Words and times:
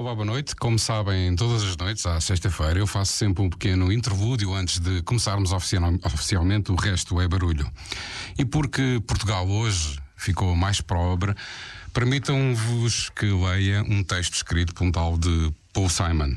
Olá, 0.00 0.14
boa 0.14 0.24
noite. 0.24 0.56
Como 0.56 0.78
sabem, 0.78 1.36
todas 1.36 1.62
as 1.62 1.76
noites, 1.76 2.06
à 2.06 2.18
sexta-feira, 2.22 2.78
eu 2.78 2.86
faço 2.86 3.12
sempre 3.12 3.42
um 3.42 3.50
pequeno 3.50 3.92
interlúdio 3.92 4.54
antes 4.54 4.78
de 4.78 5.02
começarmos 5.02 5.52
oficial, 5.52 5.92
oficialmente, 6.02 6.72
o 6.72 6.74
resto 6.74 7.20
é 7.20 7.28
barulho. 7.28 7.70
E 8.38 8.42
porque 8.46 8.98
Portugal 9.06 9.46
hoje 9.46 9.98
ficou 10.16 10.56
mais 10.56 10.80
pobre, 10.80 11.34
permitam-vos 11.92 13.10
que 13.10 13.26
leia 13.26 13.82
um 13.82 14.02
texto 14.02 14.36
escrito 14.36 14.72
por 14.72 14.84
um 14.84 14.90
tal 14.90 15.18
de 15.18 15.52
Paul 15.70 15.90
Simon. 15.90 16.34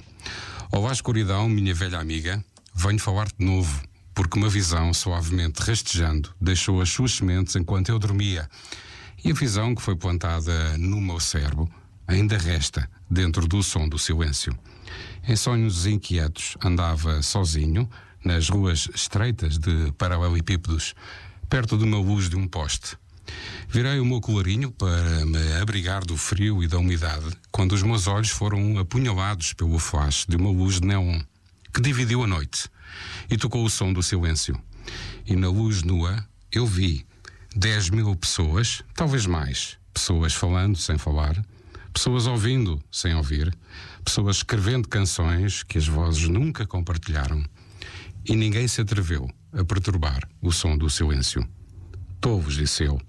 Olá, 0.70 0.92
escuridão, 0.92 1.48
minha 1.48 1.74
velha 1.74 2.00
amiga, 2.00 2.44
venho 2.76 3.00
falar-te 3.00 3.36
de 3.40 3.46
novo, 3.46 3.82
porque 4.14 4.38
uma 4.38 4.50
visão 4.50 4.94
suavemente 4.94 5.62
rastejando 5.62 6.36
deixou 6.42 6.82
as 6.82 6.90
suas 6.90 7.14
sementes 7.14 7.56
enquanto 7.56 7.88
eu 7.88 7.98
dormia. 7.98 8.50
E 9.24 9.32
a 9.32 9.34
visão 9.34 9.74
que 9.74 9.82
foi 9.82 9.96
plantada 9.96 10.78
no 10.78 11.00
meu 11.00 11.22
cérebro 11.22 11.72
ainda 12.08 12.38
resta 12.38 12.90
dentro 13.10 13.48
do 13.48 13.62
som 13.64 13.88
do 13.88 13.98
silêncio. 13.98 14.58
Em 15.28 15.36
sonhos 15.36 15.86
inquietos, 15.86 16.58
andava 16.64 17.22
sozinho 17.22 17.90
nas 18.24 18.50
ruas 18.50 18.90
estreitas 18.94 19.58
de 19.58 19.92
paralelepípedos, 19.98 20.94
perto 21.50 21.78
de 21.78 21.84
uma 21.84 21.98
luz 21.98 22.30
de 22.30 22.36
um 22.36 22.48
poste. 22.48 22.98
Virei 23.70 24.00
o 24.00 24.06
meu 24.06 24.20
colarinho 24.20 24.72
para 24.72 25.26
me 25.26 25.54
abrigar 25.54 26.06
do 26.06 26.18
frio 26.18 26.62
e 26.62 26.68
da 26.68 26.78
umidade 26.78 27.26
quando 27.52 27.72
os 27.72 27.82
meus 27.82 28.08
olhos 28.08 28.30
foram 28.30 28.78
apunhalados 28.78 29.54
pelo 29.54 29.80
flash 29.80 30.26
de 30.28 30.36
uma 30.36 30.50
luz 30.50 30.80
de 30.80 30.88
neon 30.88 31.22
que 31.74 31.82
dividiu 31.82 32.24
a 32.24 32.28
noite 32.28 32.70
e 33.30 33.38
tocou 33.38 33.66
o 33.66 33.70
som 33.70 33.92
do 33.92 34.04
silêncio. 34.04 34.60
E 35.26 35.36
na 35.36 35.50
luz 35.50 35.82
nua 35.82 36.24
eu 36.52 36.68
vi 36.68 37.06
dez 37.56 37.90
mil 37.90 38.16
pessoas, 38.16 38.84
talvez 38.94 39.26
mais, 39.26 39.78
pessoas 39.92 40.34
falando 40.34 40.78
sem 40.78 40.98
falar, 40.98 41.44
pessoas 41.94 42.26
ouvindo 42.26 42.82
sem 42.92 43.14
ouvir, 43.14 43.56
pessoas 44.04 44.38
escrevendo 44.38 44.90
canções 44.90 45.62
que 45.62 45.78
as 45.78 45.88
vozes 45.88 46.28
nunca 46.28 46.66
compartilharam. 46.66 47.46
E 48.26 48.36
ninguém 48.36 48.68
se 48.68 48.82
atreveu 48.82 49.30
a 49.52 49.64
perturbar 49.64 50.28
o 50.42 50.52
som 50.52 50.76
do 50.76 50.90
silêncio. 50.90 51.48
Tolos, 52.20 52.56
disse 52.56 52.86
eu. 52.86 53.00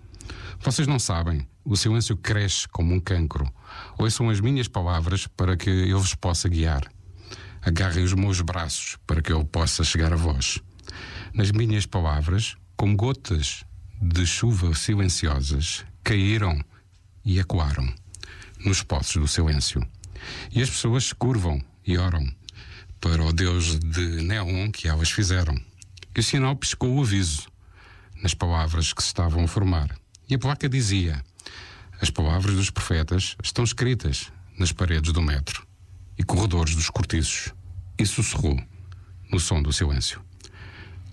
Vocês 0.60 0.86
não 0.86 0.98
sabem, 0.98 1.46
o 1.64 1.76
silêncio 1.76 2.16
cresce 2.16 2.68
como 2.68 2.94
um 2.94 3.00
cancro. 3.00 3.50
Ouçam 3.98 4.28
as 4.28 4.40
minhas 4.40 4.68
palavras 4.68 5.26
para 5.26 5.56
que 5.56 5.70
eu 5.70 5.98
vos 5.98 6.14
possa 6.14 6.48
guiar. 6.48 6.82
Agarrem 7.62 8.04
os 8.04 8.12
meus 8.12 8.40
braços 8.42 8.98
para 9.06 9.22
que 9.22 9.32
eu 9.32 9.44
possa 9.44 9.82
chegar 9.82 10.12
a 10.12 10.16
vós. 10.16 10.60
Nas 11.32 11.50
minhas 11.50 11.86
palavras, 11.86 12.56
como 12.76 12.96
gotas 12.96 13.64
de 14.02 14.26
chuva 14.26 14.74
silenciosas, 14.74 15.84
caíram 16.02 16.62
e 17.24 17.38
ecoaram 17.38 18.03
nos 18.64 18.82
poços 18.82 19.16
do 19.16 19.28
silêncio. 19.28 19.86
E 20.50 20.62
as 20.62 20.70
pessoas 20.70 21.04
se 21.04 21.14
curvam 21.14 21.62
e 21.86 21.98
oram 21.98 22.26
para 23.00 23.22
o 23.22 23.32
Deus 23.32 23.78
de 23.78 24.22
neon 24.22 24.70
que 24.70 24.88
elas 24.88 25.10
fizeram. 25.10 25.54
E 26.16 26.20
o 26.20 26.22
sinal 26.22 26.56
piscou 26.56 26.94
o 26.94 27.02
aviso 27.02 27.48
nas 28.22 28.32
palavras 28.32 28.92
que 28.92 29.02
se 29.02 29.08
estavam 29.08 29.44
a 29.44 29.48
formar. 29.48 29.94
E 30.28 30.34
a 30.34 30.38
placa 30.38 30.68
dizia: 30.68 31.22
As 32.00 32.08
palavras 32.08 32.54
dos 32.54 32.70
profetas 32.70 33.36
estão 33.42 33.64
escritas 33.64 34.32
nas 34.58 34.72
paredes 34.72 35.12
do 35.12 35.20
metro 35.20 35.66
e 36.18 36.22
corredores 36.22 36.74
dos 36.74 36.88
cortiços. 36.88 37.52
E 37.98 38.04
sussurrou 38.06 38.60
no 39.30 39.38
som 39.38 39.62
do 39.62 39.72
silêncio. 39.72 40.20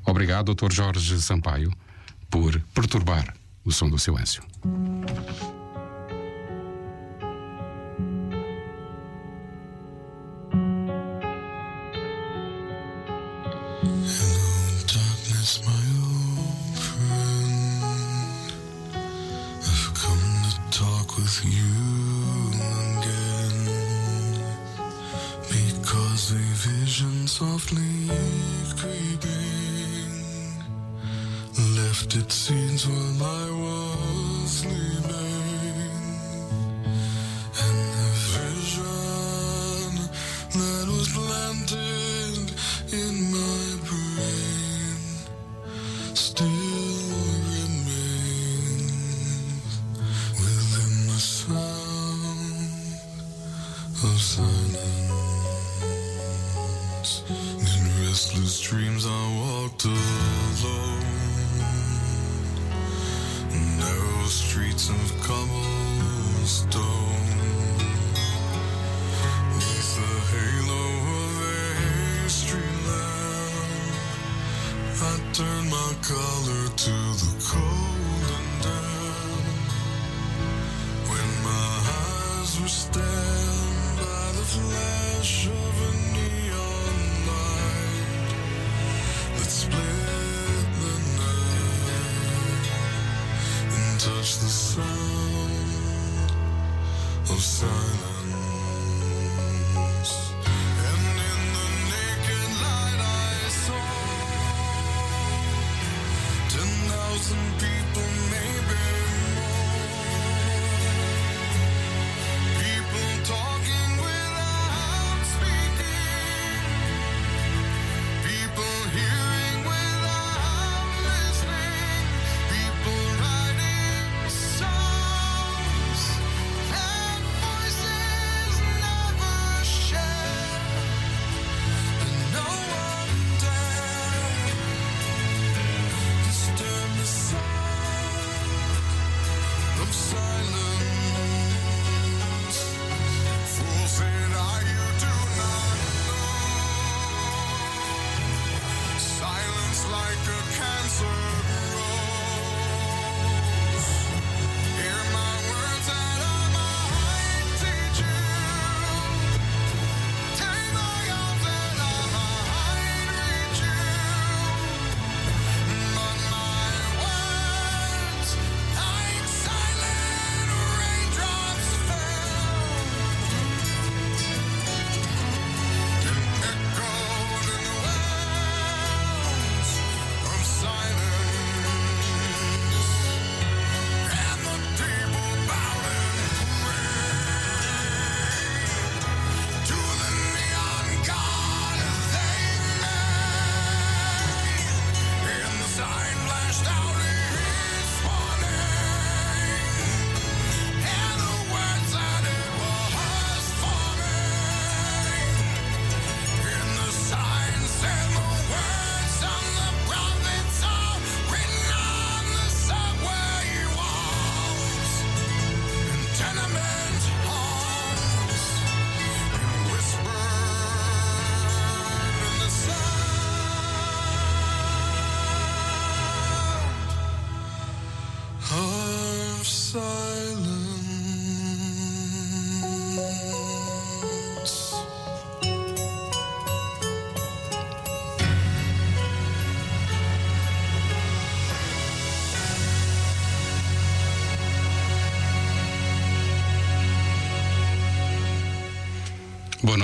Obrigado, 0.05 0.55
Dr. 0.55 0.71
Jorge 0.71 1.21
Sampaio, 1.21 1.71
por 2.29 2.59
perturbar 2.73 3.35
o 3.63 3.71
som 3.71 3.87
do 3.87 3.99
silêncio. 3.99 4.43
softly 27.41 28.07
creeping, 28.77 30.13
left 31.75 32.15
its 32.15 32.35
scenes 32.35 32.87
while 32.87 33.23
I. 33.23 33.60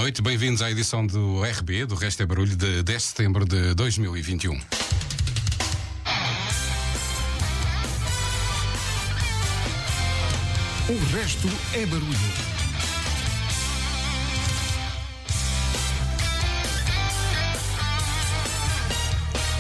noite, 0.08 0.22
bem-vindos 0.22 0.62
à 0.62 0.72
edição 0.72 1.06
do 1.06 1.42
RB, 1.44 1.86
do 1.86 1.94
Resto 1.94 2.24
é 2.24 2.26
Barulho, 2.26 2.56
de 2.56 2.82
10 2.82 2.86
de 2.86 3.08
setembro 3.10 3.46
de 3.46 3.74
2021. 3.74 4.54
O 4.54 4.58
resto 11.14 11.50
é 11.74 11.86
barulho. 11.86 12.58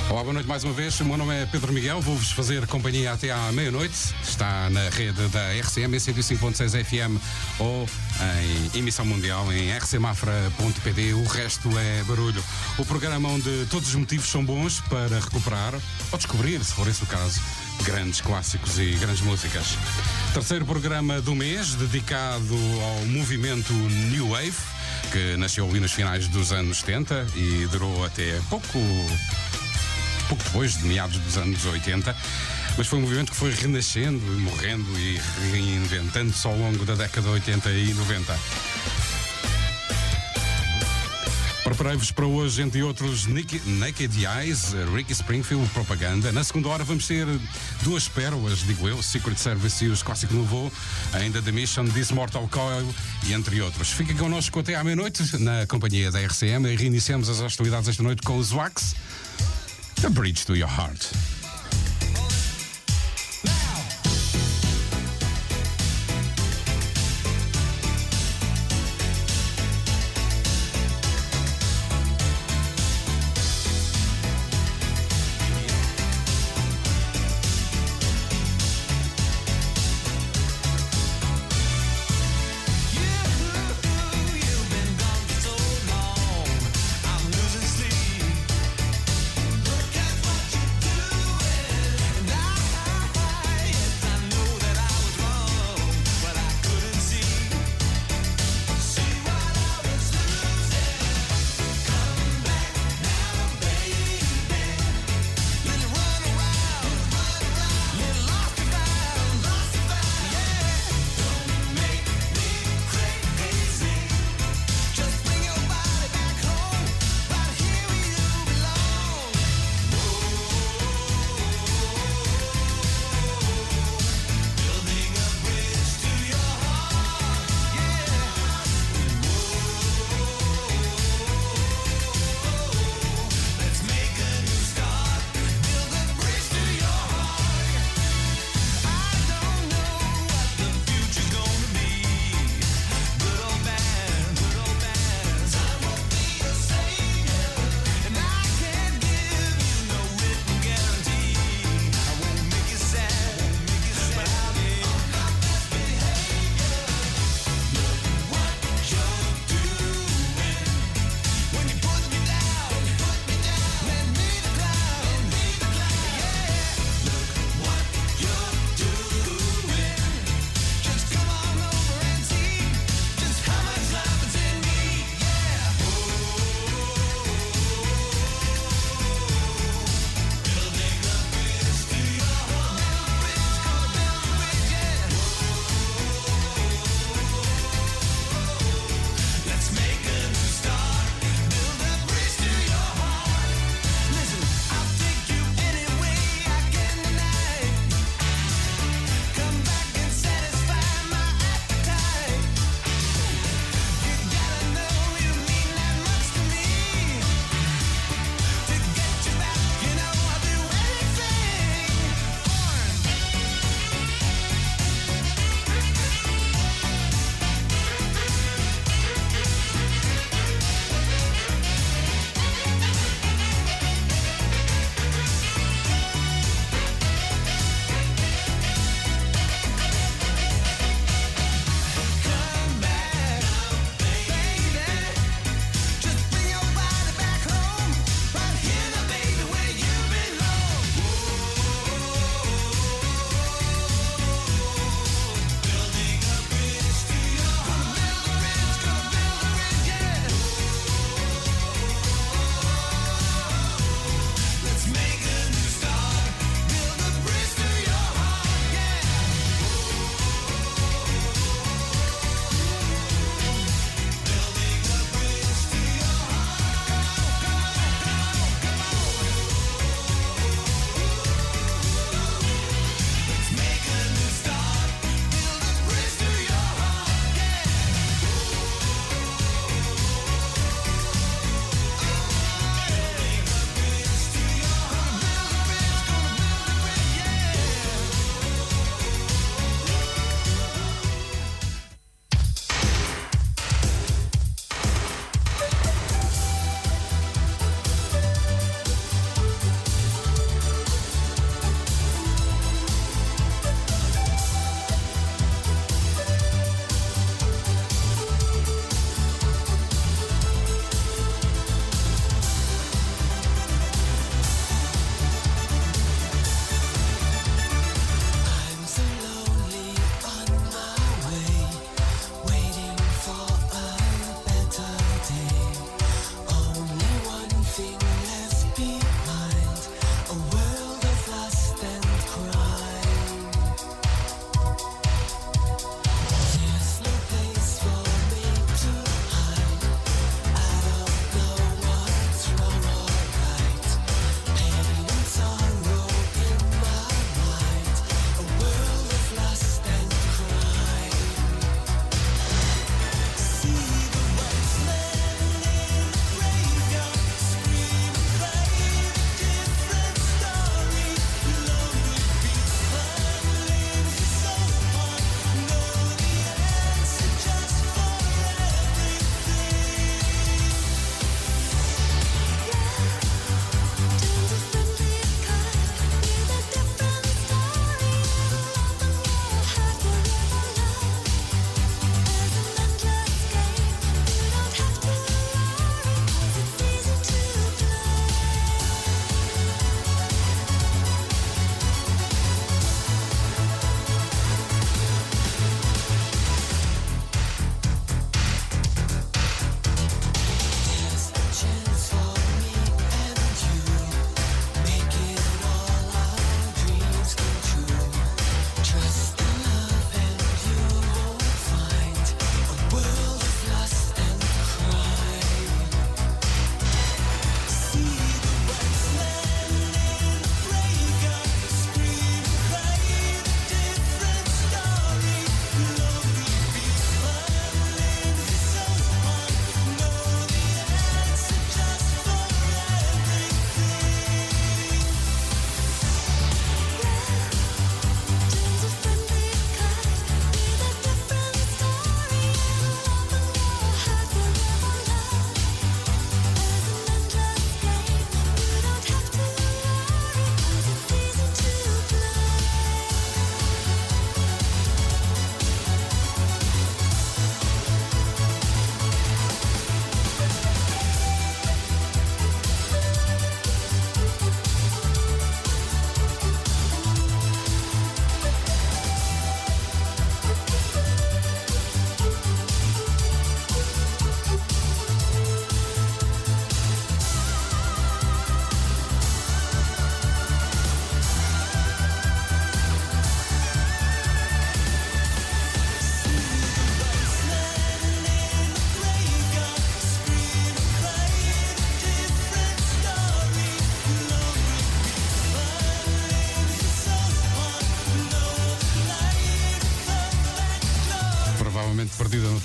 Olá, 0.09 0.23
boa 0.23 0.33
noite 0.33 0.47
mais 0.47 0.63
uma 0.63 0.71
vez. 0.71 0.97
O 1.01 1.05
meu 1.05 1.17
nome 1.17 1.35
é 1.35 1.45
Pedro 1.45 1.73
Miguel, 1.73 1.99
vou-vos 1.99 2.31
fazer 2.31 2.65
companhia 2.67 3.11
até 3.11 3.29
à 3.29 3.51
meia-noite. 3.51 4.15
Está 4.23 4.69
na 4.69 4.87
rede 4.87 5.27
da 5.27 5.53
RCM, 5.53 5.97
105.6 5.97 6.85
FM 6.85 7.21
ou 7.59 7.85
em 8.41 8.79
emissão 8.79 9.05
mundial 9.05 9.51
em 9.51 9.71
rcmafra.pd. 9.71 11.13
O 11.13 11.23
resto 11.25 11.69
é 11.77 12.03
barulho. 12.03 12.43
O 12.77 12.85
programa 12.85 13.29
onde 13.29 13.65
todos 13.69 13.89
os 13.89 13.95
motivos 13.95 14.27
são 14.29 14.43
bons 14.43 14.79
para 14.81 15.19
recuperar 15.19 15.73
ou 16.11 16.17
descobrir, 16.17 16.63
se 16.63 16.73
for 16.73 16.87
esse 16.87 17.03
o 17.03 17.05
caso, 17.05 17.41
grandes 17.83 18.21
clássicos 18.21 18.79
e 18.79 18.91
grandes 18.99 19.21
músicas. 19.21 19.77
Terceiro 20.33 20.65
programa 20.65 21.21
do 21.21 21.35
mês, 21.35 21.75
dedicado 21.75 22.55
ao 22.81 23.05
movimento 23.07 23.73
New 23.73 24.29
Wave, 24.29 24.55
que 25.11 25.37
nasceu 25.37 25.69
ali 25.69 25.79
nos 25.79 25.91
finais 25.91 26.27
dos 26.27 26.51
anos 26.51 26.79
70 26.79 27.27
e 27.35 27.67
durou 27.71 28.05
até 28.05 28.39
pouco 28.49 28.79
pouco 30.27 30.43
depois 30.43 30.77
de 30.77 30.85
meados 30.85 31.17
dos 31.17 31.37
anos 31.37 31.65
80, 31.65 32.15
mas 32.77 32.87
foi 32.87 32.99
um 32.99 33.01
movimento 33.01 33.31
que 33.31 33.37
foi 33.37 33.51
renascendo 33.51 34.23
e 34.33 34.37
morrendo 34.37 34.99
e 34.99 35.19
reinventando-se 35.51 36.45
ao 36.45 36.55
longo 36.55 36.85
da 36.85 36.93
década 36.93 37.27
de 37.27 37.33
80 37.33 37.71
e 37.71 37.93
90. 37.93 38.39
Preparei-vos 41.63 42.11
para 42.11 42.25
hoje, 42.25 42.61
entre 42.61 42.81
outros, 42.81 43.25
Naked 43.25 44.25
Eyes, 44.25 44.73
Ricky 44.95 45.11
Springfield, 45.11 45.67
Propaganda. 45.69 46.31
Na 46.31 46.43
segunda 46.43 46.69
hora 46.69 46.83
vamos 46.83 47.05
ter 47.05 47.27
duas 47.83 48.07
pérolas, 48.07 48.59
digo 48.59 48.87
eu, 48.87 49.03
Secret 49.03 49.37
Service 49.37 49.83
e 49.83 49.89
os 49.89 50.01
Clássico 50.01 50.33
Novo, 50.33 50.71
ainda 51.11 51.41
The 51.41 51.51
Mission, 51.51 51.85
This 51.87 52.11
Mortal 52.11 52.47
Coil 52.47 52.87
e 53.27 53.33
entre 53.33 53.59
outros. 53.61 53.89
Fiquem 53.91 54.15
connosco 54.15 54.59
até 54.59 54.75
à 54.75 54.83
meia-noite, 54.83 55.37
na 55.39 55.67
companhia 55.67 56.09
da 56.09 56.21
RCM, 56.21 56.67
e 56.71 56.75
reiniciamos 56.75 57.27
as 57.27 57.41
hostilidades 57.41 57.89
esta 57.89 58.01
noite 58.01 58.21
com 58.21 58.37
os 58.37 58.53
Wax. 58.53 58.95
The 60.01 60.09
Bridge 60.09 60.45
to 60.45 60.55
Your 60.55 60.69
Heart. 60.69 61.36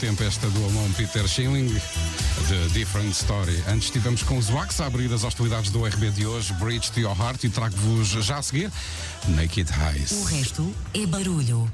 tempo 0.03 0.25
esta 0.25 0.49
do 0.49 0.65
alemão 0.65 0.91
Peter 0.95 1.29
Schilling, 1.29 1.69
The 2.49 2.69
Different 2.73 3.13
Story. 3.13 3.63
Antes 3.69 3.85
estivemos 3.85 4.25
com 4.25 4.37
os 4.37 4.51
Wax 4.51 4.81
a 4.81 4.87
abrir 4.87 5.13
as 5.13 5.23
hostilidades 5.23 5.71
do 5.71 5.87
RB 5.87 6.11
de 6.11 6.27
hoje, 6.27 6.53
Bridge 6.55 6.91
to 6.91 6.99
Your 6.99 7.17
Heart, 7.17 7.45
e 7.45 7.49
trago-vos 7.49 8.09
já 8.09 8.39
a 8.39 8.43
seguir 8.43 8.73
Naked 9.29 9.71
Highs. 9.71 10.11
O 10.11 10.25
resto 10.25 10.75
é 10.93 11.07
barulho. 11.07 11.71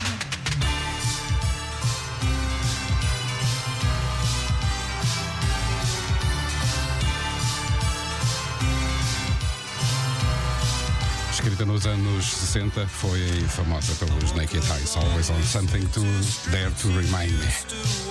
escrita 11.30 11.64
nos 11.64 11.86
anos 11.86 12.26
60, 12.26 12.86
foi 12.88 13.20
famosa 13.48 13.94
pelos 13.94 14.32
Naked 14.32 14.62
Eyes, 14.70 14.96
Always 14.96 15.30
on 15.30 15.42
Something 15.42 15.86
to 15.86 16.02
Dare 16.50 16.70
to 16.82 16.88
Remind 16.88 17.32
Me. 17.38 18.07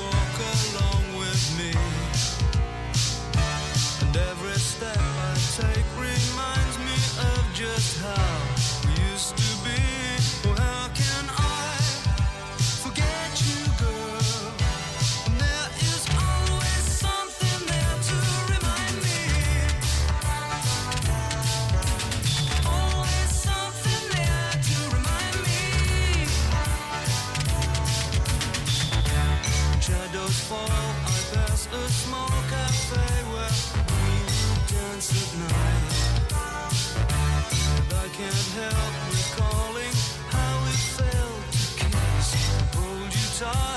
this 7.87 8.01
time. 8.01 8.26
help 38.57 38.93
me 39.13 39.21
calling 39.37 39.95
how 40.33 40.55
it 40.71 40.81
felt 40.97 41.43
to 41.53 41.65
kiss, 41.79 42.29
hold 42.73 43.13
you 43.13 43.27
tight. 43.39 43.76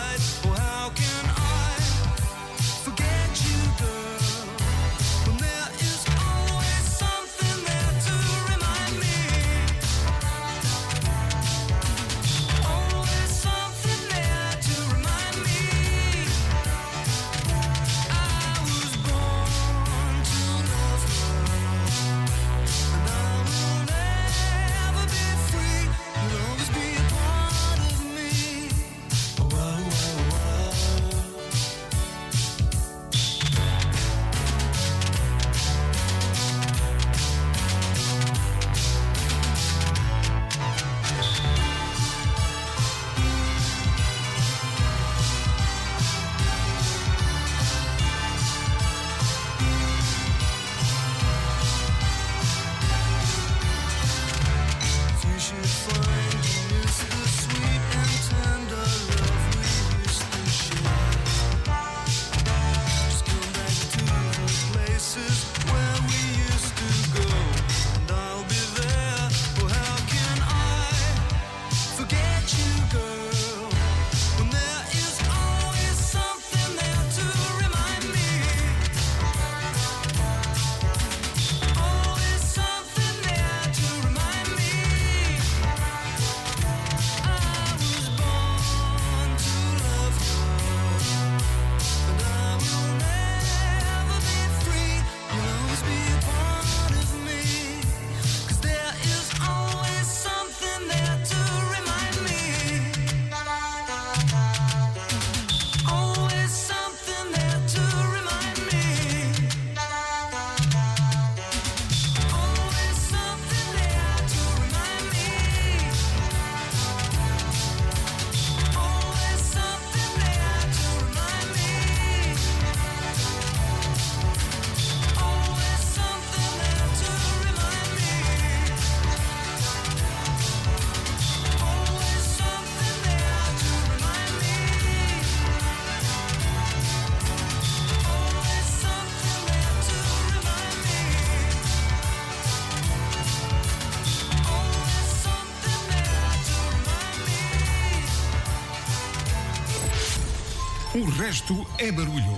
resto 151.30 151.64
é 151.78 151.92
barulho. 151.92 152.29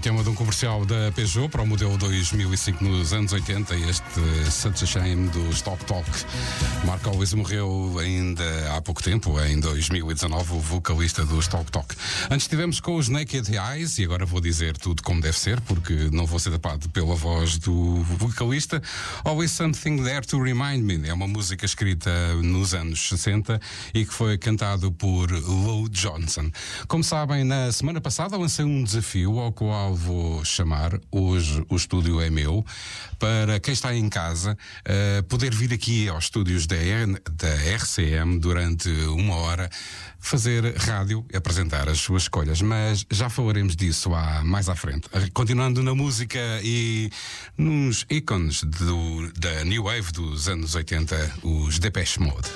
Tema 0.00 0.22
de 0.22 0.30
um 0.30 0.34
comercial 0.34 0.86
da 0.86 1.12
Peugeot 1.12 1.50
para 1.50 1.60
o 1.60 1.66
modelo 1.66 1.98
2005 1.98 2.82
nos 2.82 3.12
anos 3.12 3.32
80, 3.34 3.74
este 3.76 4.50
Such 4.50 4.84
a 4.84 4.86
Shame 4.86 5.28
do 5.28 5.50
Stop 5.50 5.84
Talk. 5.84 6.08
Mark 6.86 7.06
Always 7.06 7.34
morreu 7.34 7.98
ainda 7.98 8.42
há 8.74 8.80
pouco 8.80 9.02
tempo, 9.02 9.38
em 9.42 9.60
2019, 9.60 10.54
o 10.54 10.58
vocalista 10.58 11.26
do 11.26 11.38
Stop 11.40 11.70
Talk. 11.70 11.94
Antes 12.30 12.44
estivemos 12.44 12.80
com 12.80 12.96
os 12.96 13.10
Naked 13.10 13.50
Eyes, 13.54 13.98
e 13.98 14.04
agora 14.04 14.24
vou 14.24 14.40
dizer 14.40 14.78
tudo 14.78 15.02
como 15.02 15.20
deve 15.20 15.38
ser, 15.38 15.60
porque 15.60 16.08
não 16.10 16.24
vou 16.24 16.38
ser 16.38 16.52
tapado 16.52 16.88
pela 16.88 17.14
voz 17.14 17.58
do 17.58 17.96
vocalista. 18.18 18.80
Always 19.22 19.50
Something 19.50 20.02
There 20.02 20.26
to 20.26 20.42
Remind 20.42 20.82
Me 20.82 21.08
é 21.08 21.12
uma 21.12 21.28
música 21.28 21.66
escrita 21.66 22.10
nos 22.36 22.72
anos 22.72 23.06
60 23.06 23.60
e 23.92 24.06
que 24.06 24.14
foi 24.14 24.38
cantado 24.38 24.90
por 24.92 25.30
Lou 25.30 25.88
Johnson. 25.90 26.50
Como 26.88 27.04
sabem, 27.04 27.44
na 27.44 27.70
semana 27.70 28.00
passada 28.00 28.36
lancei 28.38 28.64
um 28.64 28.82
desafio 28.82 29.38
ao 29.38 29.52
qual 29.52 29.89
vou 29.94 30.44
chamar 30.44 30.98
Hoje 31.10 31.64
o 31.68 31.76
Estúdio 31.76 32.20
é 32.20 32.30
Meu, 32.30 32.64
para 33.18 33.58
quem 33.60 33.72
está 33.74 33.94
em 33.94 34.08
casa 34.08 34.56
eh, 34.84 35.22
poder 35.28 35.54
vir 35.54 35.72
aqui 35.72 36.08
aos 36.08 36.24
estúdios 36.24 36.66
da, 36.66 36.76
da 37.32 37.54
RCM 37.76 38.38
durante 38.38 38.88
uma 38.90 39.36
hora 39.36 39.70
fazer 40.18 40.76
rádio 40.76 41.24
e 41.32 41.36
apresentar 41.36 41.88
as 41.88 41.98
suas 42.00 42.22
escolhas, 42.22 42.60
mas 42.62 43.06
já 43.10 43.28
falaremos 43.30 43.74
disso 43.74 44.14
à, 44.14 44.42
mais 44.44 44.68
à 44.68 44.74
frente. 44.74 45.08
Continuando 45.32 45.82
na 45.82 45.94
música 45.94 46.38
e 46.62 47.10
nos 47.56 48.04
ícones 48.10 48.62
do- 48.62 49.32
da 49.38 49.64
New 49.64 49.84
Wave 49.84 50.12
dos 50.12 50.48
anos 50.48 50.74
80, 50.74 51.32
os 51.42 51.78
Depeche 51.78 52.20
Mode. 52.20 52.48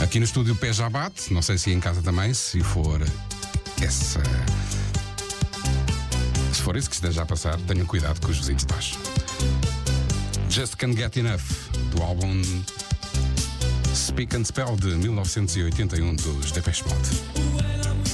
Aqui 0.00 0.18
no 0.20 0.24
estúdio 0.24 0.54
pé 0.54 0.72
já 0.72 0.88
bate, 0.88 1.32
não 1.32 1.42
sei 1.42 1.58
se 1.58 1.72
em 1.72 1.80
casa 1.80 2.00
também, 2.00 2.32
se 2.32 2.60
for 2.60 3.02
essa. 3.82 4.22
Se 6.52 6.62
for 6.62 6.76
isso 6.76 6.88
que 6.88 6.94
esteja 6.94 7.22
a 7.22 7.26
passar, 7.26 7.56
tenham 7.62 7.84
cuidado 7.84 8.20
com 8.20 8.30
os 8.30 8.38
vizinhos 8.38 8.64
de 8.64 8.72
baixo. 8.72 8.98
Just 10.48 10.76
Can't 10.76 10.96
Get 10.96 11.16
Enough, 11.16 11.42
do 11.90 12.02
álbum 12.02 12.40
Speak 13.94 14.36
and 14.36 14.44
Spell 14.44 14.76
de 14.76 14.94
1981 14.94 16.14
dos 16.14 16.52
Depeche 16.52 16.84
Mode. 16.84 18.07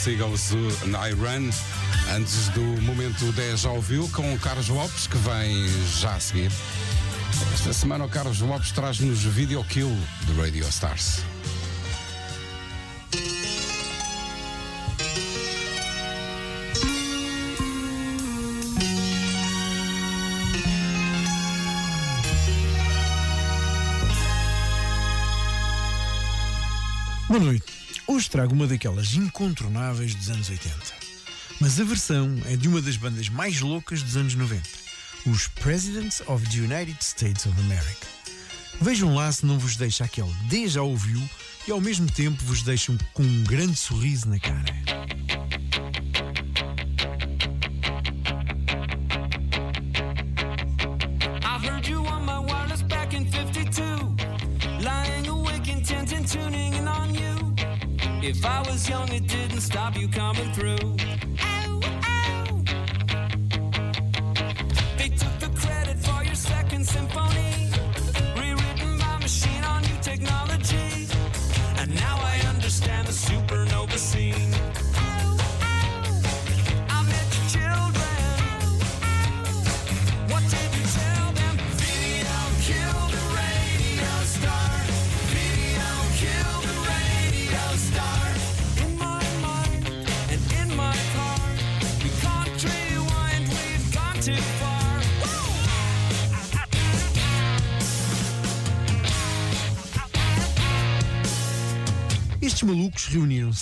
sigam-se 0.00 0.56
na 0.86 1.10
Iran. 1.10 1.50
Antes 2.16 2.48
do 2.48 2.62
momento 2.82 3.30
10 3.32 3.66
ao 3.66 3.82
vivo, 3.82 4.08
com 4.10 4.32
o 4.32 4.38
Carlos 4.38 4.68
Lopes, 4.68 5.06
que 5.06 5.16
vem 5.18 5.68
já 6.00 6.14
a 6.14 6.20
seguir. 6.20 6.50
Esta 7.52 7.72
semana 7.74 8.06
o 8.06 8.08
Carlos 8.08 8.40
Lopes 8.40 8.72
traz-nos 8.72 9.22
Video 9.22 9.62
Kill 9.64 9.94
de 10.26 10.40
Radio 10.40 10.66
Stars. 10.68 11.22
trago 28.40 28.54
uma 28.54 28.66
daquelas 28.66 29.12
incontornáveis 29.12 30.14
dos 30.14 30.30
anos 30.30 30.48
80. 30.48 30.74
Mas 31.60 31.78
a 31.78 31.84
versão 31.84 32.40
é 32.46 32.56
de 32.56 32.68
uma 32.68 32.80
das 32.80 32.96
bandas 32.96 33.28
mais 33.28 33.60
loucas 33.60 34.02
dos 34.02 34.16
anos 34.16 34.34
90, 34.34 34.62
os 35.26 35.46
Presidents 35.46 36.22
of 36.26 36.48
the 36.48 36.60
United 36.60 36.96
States 37.04 37.44
of 37.44 37.60
America. 37.60 38.06
Vejam 38.80 39.14
lá 39.14 39.30
se 39.30 39.44
não 39.44 39.58
vos 39.58 39.76
deixa 39.76 40.04
aquele 40.04 40.32
déjà 40.48 40.80
ouviu 40.80 41.20
e 41.68 41.70
ao 41.70 41.82
mesmo 41.82 42.10
tempo 42.10 42.42
vos 42.44 42.62
deixam 42.62 42.96
com 43.12 43.22
um 43.22 43.44
grande 43.44 43.76
sorriso 43.76 44.26
na 44.26 44.38
cara. 44.38 44.89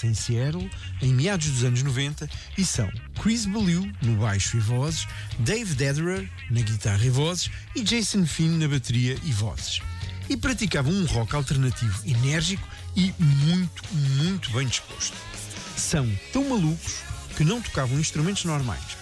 Em 0.07 0.15
Seattle 0.15 0.71
em 1.03 1.13
meados 1.13 1.49
dos 1.49 1.65
anos 1.65 1.83
90 1.83 2.29
e 2.57 2.65
são 2.65 2.91
Chris 3.21 3.47
Ballou 3.47 3.89
no 4.03 4.17
baixo 4.17 4.57
e 4.57 4.61
vozes, 4.61 5.07
Dave 5.39 5.75
Dederer 5.75 6.29
na 6.51 6.61
guitarra 6.61 7.05
e 7.05 7.11
vozes 7.11 7.51
e 7.75 7.83
Jason 7.83 8.27
Finn 8.27 8.59
na 8.59 8.69
bateria 8.69 9.17
e 9.25 9.33
vozes. 9.33 9.81
E 10.29 10.37
praticavam 10.37 10.93
um 10.93 11.07
rock 11.07 11.35
alternativo 11.35 12.03
enérgico 12.07 12.67
e 12.95 13.15
muito, 13.19 13.83
muito 13.93 14.51
bem 14.51 14.67
disposto. 14.67 15.17
São 15.77 16.09
tão 16.33 16.49
malucos 16.49 16.97
que 17.37 17.45
não 17.45 17.63
tocavam 17.63 17.99
instrumentos 17.99 18.45
normais. 18.45 18.99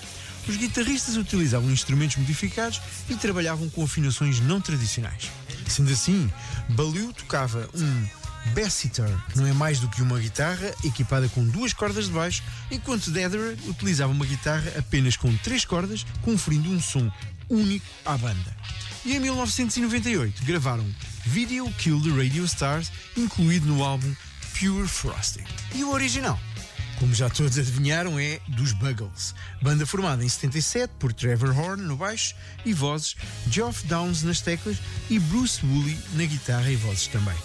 Os 0.48 0.56
guitarristas 0.56 1.16
utilizavam 1.16 1.70
instrumentos 1.70 2.16
modificados 2.16 2.80
e 3.08 3.16
trabalhavam 3.16 3.68
com 3.68 3.82
afinações 3.82 4.38
não 4.38 4.60
tradicionais. 4.60 5.30
Sendo 5.66 5.92
assim, 5.92 6.30
Ballou 6.68 7.12
tocava 7.12 7.68
um 7.74 8.06
Bassitar, 8.54 9.10
que 9.30 9.38
não 9.38 9.46
é 9.46 9.52
mais 9.52 9.80
do 9.80 9.88
que 9.88 10.02
uma 10.02 10.18
guitarra 10.18 10.74
equipada 10.84 11.28
com 11.28 11.44
duas 11.44 11.72
cordas 11.72 12.06
de 12.06 12.12
baixo, 12.12 12.42
enquanto 12.70 13.10
Dederer 13.10 13.56
utilizava 13.66 14.12
uma 14.12 14.26
guitarra 14.26 14.72
apenas 14.78 15.16
com 15.16 15.34
três 15.38 15.64
cordas, 15.64 16.06
conferindo 16.22 16.70
um 16.70 16.80
som 16.80 17.10
único 17.48 17.86
à 18.04 18.16
banda. 18.16 18.56
E 19.04 19.14
em 19.14 19.20
1998 19.20 20.44
gravaram 20.44 20.84
Video 21.24 21.70
Kill 21.78 22.02
the 22.02 22.10
Radio 22.10 22.44
Stars, 22.44 22.90
incluído 23.16 23.66
no 23.66 23.84
álbum 23.84 24.12
Pure 24.58 24.88
Frosting. 24.88 25.44
E 25.74 25.84
o 25.84 25.90
original? 25.90 26.38
Como 26.98 27.14
já 27.14 27.28
todos 27.28 27.58
adivinharam, 27.58 28.18
é 28.18 28.40
dos 28.48 28.72
Buggles, 28.72 29.34
banda 29.60 29.84
formada 29.84 30.24
em 30.24 30.28
77 30.28 30.94
por 30.98 31.12
Trevor 31.12 31.56
Horn 31.56 31.82
no 31.82 31.96
baixo 31.96 32.34
e 32.64 32.72
vozes, 32.72 33.16
Geoff 33.50 33.86
Downs 33.86 34.22
nas 34.22 34.40
teclas 34.40 34.78
e 35.10 35.18
Bruce 35.18 35.64
Woolley 35.64 35.98
na 36.14 36.24
guitarra 36.24 36.70
e 36.70 36.76
vozes 36.76 37.06
também. 37.08 37.36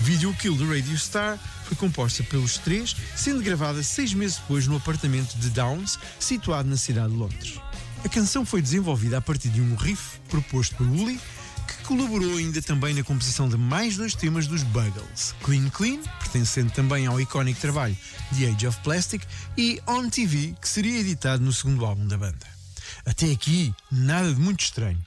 Video 0.00 0.34
Kill 0.34 0.56
the 0.56 0.64
Radio 0.64 0.98
Star 0.98 1.38
foi 1.64 1.76
composta 1.76 2.22
pelos 2.24 2.58
três, 2.58 2.94
sendo 3.16 3.42
gravada 3.42 3.82
seis 3.82 4.12
meses 4.12 4.36
depois 4.36 4.66
no 4.66 4.76
apartamento 4.76 5.34
de 5.38 5.50
Downs, 5.50 5.98
situado 6.18 6.68
na 6.68 6.76
cidade 6.76 7.12
de 7.12 7.18
Londres. 7.18 7.60
A 8.04 8.08
canção 8.08 8.44
foi 8.44 8.60
desenvolvida 8.60 9.18
a 9.18 9.20
partir 9.20 9.48
de 9.48 9.60
um 9.60 9.74
riff 9.74 10.20
proposto 10.28 10.76
por 10.76 10.86
Woolley, 10.86 11.18
que 11.66 11.84
colaborou 11.84 12.36
ainda 12.36 12.60
também 12.60 12.92
na 12.92 13.02
composição 13.02 13.48
de 13.48 13.56
mais 13.56 13.96
dois 13.96 14.14
temas 14.14 14.46
dos 14.46 14.62
Buggles, 14.62 15.34
Clean 15.42 15.70
Clean, 15.70 15.98
pertencendo 16.20 16.70
também 16.70 17.06
ao 17.06 17.18
icónico 17.20 17.60
trabalho 17.60 17.96
The 18.36 18.50
Age 18.50 18.66
of 18.66 18.78
Plastic, 18.80 19.22
e 19.56 19.80
On 19.86 20.10
TV, 20.10 20.54
que 20.60 20.68
seria 20.68 21.00
editado 21.00 21.42
no 21.42 21.52
segundo 21.52 21.84
álbum 21.86 22.06
da 22.06 22.18
banda. 22.18 22.46
Até 23.06 23.30
aqui, 23.30 23.74
nada 23.90 24.34
de 24.34 24.40
muito 24.40 24.60
estranho. 24.60 25.00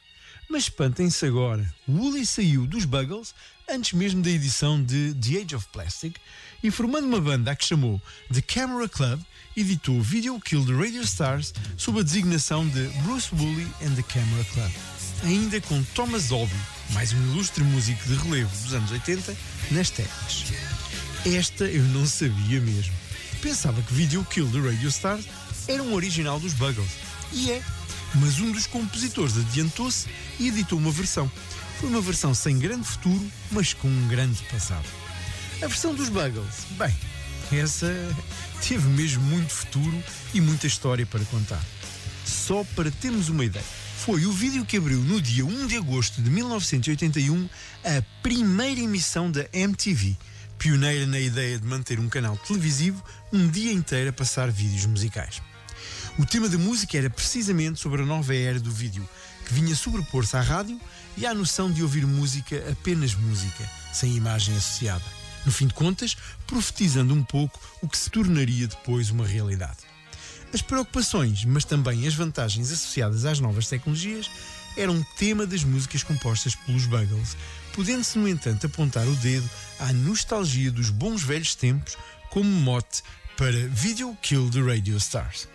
Mas 0.49 0.63
espantem-se 0.63 1.25
agora, 1.25 1.71
Woolley 1.87 2.25
saiu 2.25 2.65
dos 2.65 2.85
Buggles 2.85 3.35
antes 3.69 3.93
mesmo 3.93 4.21
da 4.21 4.29
edição 4.29 4.81
de 4.81 5.13
The 5.15 5.41
Age 5.41 5.55
of 5.55 5.67
Plastic 5.71 6.15
e 6.63 6.71
formando 6.71 7.05
uma 7.05 7.19
banda 7.19 7.51
a 7.51 7.55
que 7.55 7.65
chamou 7.65 8.01
The 8.33 8.41
Camera 8.41 8.87
Club, 8.87 9.21
editou 9.55 10.01
Video 10.01 10.39
Kill 10.39 10.65
the 10.65 10.73
Radio 10.73 11.01
Stars 11.01 11.53
sob 11.75 11.99
a 11.99 12.03
designação 12.03 12.67
de 12.67 12.87
Bruce 13.03 13.29
Woolley 13.33 13.67
and 13.81 13.95
the 13.95 14.03
Camera 14.03 14.43
Club. 14.53 14.71
Ainda 15.23 15.59
com 15.61 15.83
Thomas 15.95 16.27
Dolby, 16.27 16.55
mais 16.91 17.11
um 17.11 17.31
ilustre 17.31 17.63
músico 17.63 18.07
de 18.07 18.15
relevo 18.15 18.55
dos 18.63 18.73
anos 18.73 18.91
80, 18.91 19.35
nas 19.71 19.89
teclas. 19.89 20.45
Esta 21.25 21.65
eu 21.65 21.83
não 21.85 22.05
sabia 22.05 22.61
mesmo. 22.61 22.93
Pensava 23.41 23.81
que 23.81 23.93
Video 23.93 24.23
Kill 24.25 24.49
the 24.51 24.59
Radio 24.59 24.87
Stars 24.89 25.25
era 25.67 25.83
um 25.83 25.93
original 25.93 26.39
dos 26.39 26.53
Buggles. 26.53 26.91
E 27.33 27.51
é. 27.51 27.61
Mas 28.15 28.39
um 28.39 28.51
dos 28.51 28.65
compositores 28.65 29.37
adiantou-se 29.37 30.07
e 30.39 30.47
editou 30.47 30.79
uma 30.79 30.91
versão. 30.91 31.29
Foi 31.79 31.89
uma 31.89 32.01
versão 32.01 32.33
sem 32.33 32.57
grande 32.57 32.87
futuro, 32.87 33.23
mas 33.51 33.71
com 33.71 33.87
um 33.87 34.07
grande 34.07 34.41
passado. 34.51 34.87
A 35.61 35.67
versão 35.67 35.93
dos 35.93 36.09
Buggles, 36.09 36.65
bem, 36.71 36.95
essa 37.51 37.87
teve 38.67 38.87
mesmo 38.89 39.21
muito 39.23 39.53
futuro 39.53 40.03
e 40.33 40.41
muita 40.41 40.65
história 40.65 41.05
para 41.05 41.23
contar. 41.25 41.63
Só 42.25 42.63
para 42.75 42.89
termos 42.89 43.29
uma 43.29 43.45
ideia, 43.45 43.63
foi 43.97 44.25
o 44.25 44.31
vídeo 44.31 44.65
que 44.65 44.77
abriu 44.77 44.99
no 45.01 45.21
dia 45.21 45.45
1 45.45 45.67
de 45.67 45.77
agosto 45.77 46.19
de 46.19 46.31
1981 46.31 47.47
a 47.83 48.03
primeira 48.23 48.81
emissão 48.81 49.29
da 49.29 49.45
MTV, 49.53 50.17
pioneira 50.57 51.05
na 51.05 51.19
ideia 51.19 51.59
de 51.59 51.67
manter 51.67 51.99
um 51.99 52.09
canal 52.09 52.35
televisivo 52.37 53.03
um 53.31 53.47
dia 53.47 53.71
inteiro 53.71 54.09
a 54.09 54.13
passar 54.13 54.49
vídeos 54.49 54.87
musicais. 54.87 55.43
O 56.17 56.25
tema 56.25 56.49
da 56.49 56.57
música 56.57 56.97
era 56.97 57.09
precisamente 57.09 57.79
sobre 57.79 58.01
a 58.01 58.05
nova 58.05 58.33
era 58.33 58.59
do 58.59 58.71
vídeo, 58.71 59.07
que 59.45 59.53
vinha 59.53 59.75
sobrepor-se 59.75 60.35
à 60.35 60.41
rádio 60.41 60.79
e 61.17 61.25
à 61.25 61.33
noção 61.33 61.71
de 61.71 61.81
ouvir 61.81 62.05
música 62.05 62.63
apenas 62.71 63.15
música, 63.15 63.69
sem 63.91 64.15
imagem 64.15 64.55
associada. 64.55 65.03
No 65.45 65.51
fim 65.51 65.67
de 65.67 65.73
contas, 65.73 66.15
profetizando 66.45 67.13
um 67.13 67.23
pouco 67.23 67.59
o 67.81 67.87
que 67.87 67.97
se 67.97 68.09
tornaria 68.09 68.67
depois 68.67 69.09
uma 69.09 69.25
realidade. 69.25 69.77
As 70.53 70.61
preocupações, 70.61 71.43
mas 71.43 71.65
também 71.65 72.07
as 72.07 72.13
vantagens 72.13 72.71
associadas 72.71 73.25
às 73.25 73.39
novas 73.39 73.67
tecnologias, 73.67 74.29
eram 74.77 75.05
tema 75.17 75.45
das 75.45 75.63
músicas 75.63 76.03
compostas 76.03 76.55
pelos 76.55 76.85
Buggles, 76.85 77.35
podendo-se, 77.73 78.17
no 78.17 78.27
entanto, 78.27 78.67
apontar 78.67 79.07
o 79.07 79.15
dedo 79.15 79.49
à 79.79 79.91
nostalgia 79.91 80.71
dos 80.71 80.89
bons 80.89 81.23
velhos 81.23 81.55
tempos 81.55 81.97
como 82.29 82.49
mote 82.49 83.01
para 83.35 83.67
Video 83.69 84.15
Kill 84.21 84.49
the 84.49 84.61
Radio 84.61 84.97
Stars. 84.97 85.47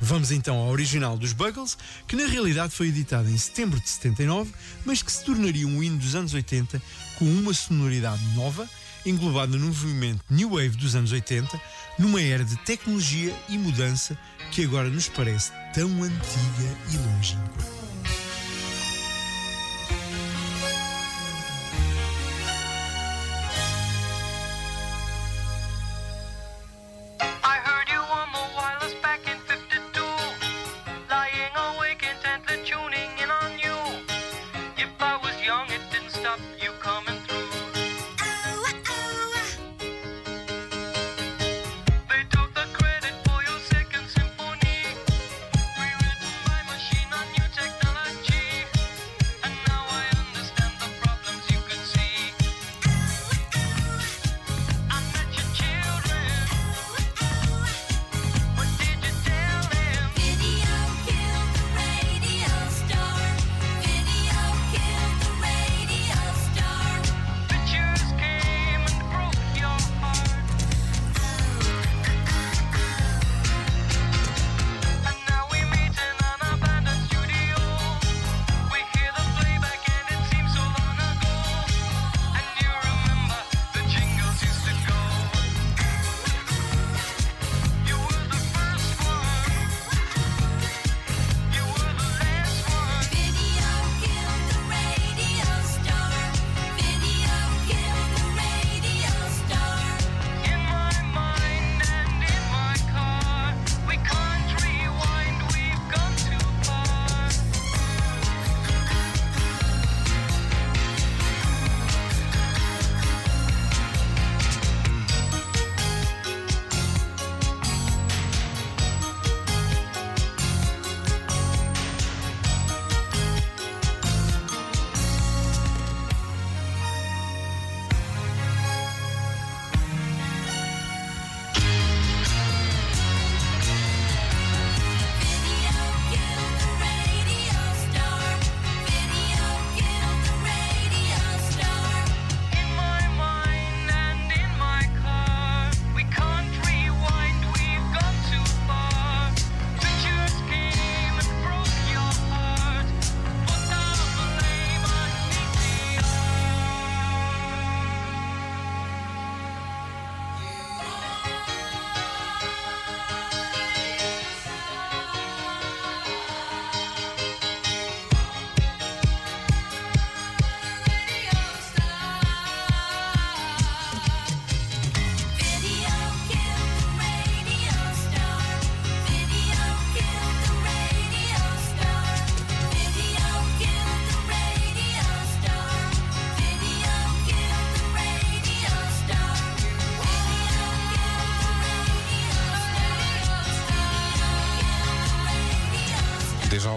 Vamos 0.00 0.30
então 0.30 0.56
ao 0.56 0.68
original 0.70 1.16
dos 1.16 1.32
Buggles, 1.32 1.76
que 2.06 2.16
na 2.16 2.26
realidade 2.26 2.74
foi 2.74 2.88
editado 2.88 3.28
em 3.28 3.38
setembro 3.38 3.80
de 3.80 3.88
79, 3.88 4.52
mas 4.84 5.02
que 5.02 5.12
se 5.12 5.24
tornaria 5.24 5.66
um 5.66 5.82
hino 5.82 5.98
dos 5.98 6.14
anos 6.14 6.34
80 6.34 6.80
com 7.18 7.24
uma 7.24 7.52
sonoridade 7.52 8.22
nova, 8.34 8.68
englobada 9.04 9.56
no 9.56 9.66
movimento 9.66 10.22
New 10.30 10.50
Wave 10.50 10.76
dos 10.76 10.94
anos 10.94 11.12
80, 11.12 11.60
numa 11.98 12.20
era 12.20 12.44
de 12.44 12.56
tecnologia 12.58 13.34
e 13.48 13.56
mudança 13.56 14.16
que 14.50 14.64
agora 14.64 14.88
nos 14.88 15.08
parece 15.08 15.52
tão 15.74 16.02
antiga 16.02 16.76
e 16.92 16.96
longínqua. 16.96 17.79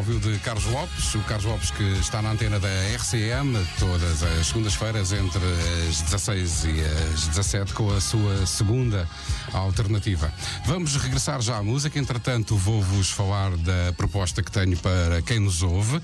Ouviu 0.04 0.20
de 0.20 0.38
Carlos 0.40 0.66
Lopes, 0.66 1.16
o 1.16 1.20
Carlos 1.20 1.46
Lopes 1.46 1.72
que 1.72 1.84
está 2.00 2.22
na 2.22 2.32
antena 2.32 2.60
da 2.60 2.68
RCM 2.94 3.58
todas 3.80 4.22
as 4.22 4.48
segundas-feiras 4.48 5.14
entre 5.14 5.40
as 5.88 6.02
16 6.02 6.66
e 6.66 6.82
as 7.14 7.28
17 7.30 7.74
com 7.74 7.90
a 7.90 8.02
sua 8.02 8.46
segunda 8.46 9.08
alternativa. 9.54 10.30
Vamos 10.66 10.98
regressar 10.98 11.42
já 11.42 11.58
à 11.58 11.64
música, 11.64 11.98
entretanto 11.98 12.58
vou-vos 12.58 13.12
falar 13.12 13.56
da 13.56 13.94
proposta 13.96 14.44
que 14.44 14.52
tenho 14.52 14.76
para 14.78 15.22
quem 15.22 15.40
nos 15.40 15.62
ouve. 15.64 16.02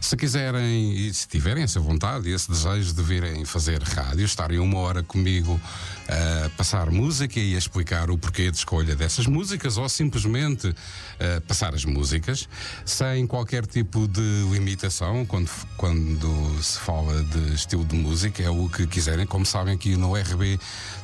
Se 0.00 0.16
quiserem 0.16 0.94
e 0.94 1.12
se 1.12 1.28
tiverem 1.28 1.62
essa 1.62 1.78
vontade 1.78 2.30
e 2.30 2.32
esse 2.32 2.50
desejo 2.50 2.94
de 2.94 3.02
virem 3.02 3.44
fazer 3.44 3.82
rádio, 3.82 4.24
estarem 4.24 4.60
uma 4.60 4.78
hora 4.78 5.02
comigo 5.02 5.60
a 6.08 6.50
passar 6.50 6.90
música 6.90 7.38
e 7.38 7.54
a 7.54 7.58
explicar 7.58 8.10
o 8.10 8.18
porquê 8.18 8.50
de 8.50 8.56
escolha 8.56 8.94
dessas 8.94 9.26
músicas 9.26 9.76
ou 9.76 9.88
simplesmente 9.88 10.74
a 11.18 11.40
passar 11.42 11.74
as 11.74 11.84
músicas 11.84 12.48
sem 12.84 13.26
qualquer 13.26 13.66
tipo 13.66 14.06
de 14.08 14.46
limitação 14.50 15.24
quando, 15.26 15.50
quando 15.76 16.62
se 16.62 16.78
fala 16.78 17.22
de 17.24 17.54
estilo 17.54 17.84
de 17.84 17.96
música, 17.96 18.42
é 18.42 18.50
o 18.50 18.68
que 18.68 18.86
quiserem. 18.86 19.26
Como 19.26 19.46
sabem, 19.46 19.74
aqui 19.74 19.96
no 19.96 20.14
RB 20.14 20.58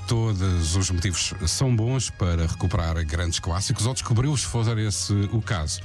todos 0.06 0.74
os 0.74 0.90
motivos 0.90 1.34
são 1.46 1.74
bons 1.76 2.08
para 2.08 2.46
recuperar 2.46 3.04
grandes 3.04 3.38
clássicos 3.38 3.84
ou 3.86 3.92
descobri-los, 3.92 4.40
se 4.40 4.46
for 4.46 4.78
esse 4.78 5.12
o 5.32 5.42
caso. 5.42 5.80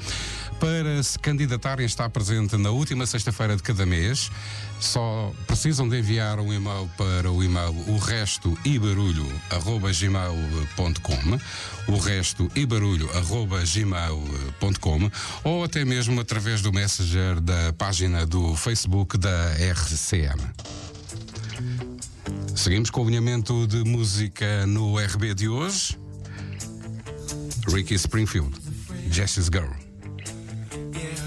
Para 0.59 1.03
se 1.03 1.19
candidatarem, 1.19 1.85
está 1.85 2.09
presente 2.09 2.55
na 2.55 2.69
última 2.69 3.05
sexta-feira 3.05 3.55
de 3.57 3.61
cada 3.61 3.85
mês. 3.85 4.31
Só 4.83 5.33
precisam 5.47 5.87
de 5.87 5.97
enviar 5.97 6.41
um 6.41 6.51
e-mail 6.51 6.91
para 6.97 7.31
o 7.31 7.41
e-mail 7.41 7.73
o 7.87 7.97
resto 7.97 8.55
e 8.65 8.77
barulho 8.77 9.25
gmail.com 9.97 11.39
o 11.87 11.97
resto 11.97 12.51
e 12.53 12.65
barulho 12.65 13.07
gmail.com 13.73 15.11
ou 15.45 15.63
até 15.63 15.85
mesmo 15.85 16.19
através 16.19 16.61
do 16.61 16.73
messenger 16.73 17.39
da 17.39 17.71
página 17.77 18.25
do 18.25 18.57
Facebook 18.57 19.17
da 19.17 19.53
RCM. 19.53 20.41
Seguimos 22.53 22.89
com 22.89 23.03
o 23.03 23.07
alinhamento 23.07 23.65
de 23.65 23.85
música 23.85 24.67
no 24.67 24.97
RB 24.99 25.33
de 25.33 25.47
hoje. 25.47 25.97
Ricky 27.69 27.95
Springfield, 27.95 28.53
Jessie's 29.09 29.47
Girl. 29.47 29.71
Yeah, 30.93 31.23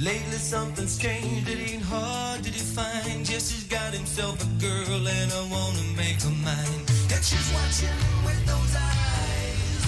lately 0.00 0.38
something's 0.38 0.96
changed, 0.98 1.48
it 1.48 1.58
ain't 1.70 1.82
hard 1.82 2.42
to 2.44 2.50
define. 2.50 3.24
Jesse's 3.24 3.64
got 3.64 3.92
himself 3.92 4.40
a 4.42 4.46
girl 4.60 5.08
and 5.08 5.32
I 5.32 5.42
wanna 5.50 5.82
make 5.96 6.20
her 6.22 6.36
mine. 6.44 6.82
And 7.12 7.24
she's 7.24 7.48
watching 7.52 7.88
him 7.88 8.24
with 8.24 8.42
those 8.46 8.74
eyes. 8.76 9.84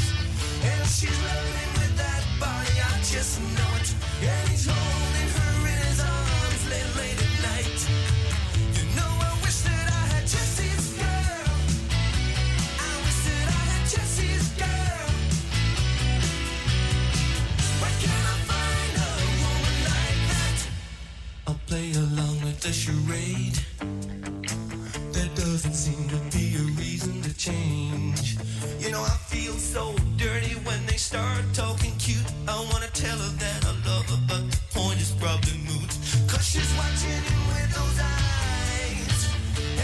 And 0.63 0.87
she's 0.89 1.19
loving 1.31 1.73
with 1.81 1.95
that 1.97 2.23
body, 2.41 2.77
I 2.91 2.95
just 3.03 3.41
know 3.57 3.73
it. 3.81 3.89
And 4.23 4.49
he's 4.49 4.67
holding 4.67 5.31
her 5.39 5.69
in 5.73 5.79
his 5.89 6.01
arms 6.01 6.63
late, 6.71 6.91
late 6.97 7.21
at 7.27 7.35
night. 7.47 8.20
Play 21.71 21.93
along 21.93 22.37
with 22.43 22.59
the 22.67 22.73
charade. 22.73 23.57
There 25.15 25.31
doesn't 25.37 25.75
seem 25.75 26.03
to 26.09 26.19
be 26.37 26.57
a 26.57 26.67
reason 26.83 27.23
to 27.23 27.33
change. 27.37 28.37
You 28.81 28.91
know, 28.91 29.01
I 29.01 29.17
feel 29.31 29.55
so 29.55 29.95
dirty 30.17 30.55
when 30.67 30.85
they 30.87 30.97
start 30.97 31.45
talking 31.55 31.95
cute. 31.97 32.27
I 32.49 32.57
wanna 32.73 32.91
tell 32.93 33.17
her 33.17 33.33
that 33.45 33.61
I 33.71 33.73
love 33.89 34.07
her, 34.11 34.21
but 34.27 34.43
the 34.51 34.61
point 34.75 34.99
is 35.01 35.13
probably 35.13 35.59
moot. 35.71 35.91
Cause 36.31 36.45
she's 36.51 36.73
watching 36.75 37.23
him 37.31 37.43
with 37.55 37.71
those 37.79 37.99
eyes. 38.19 39.21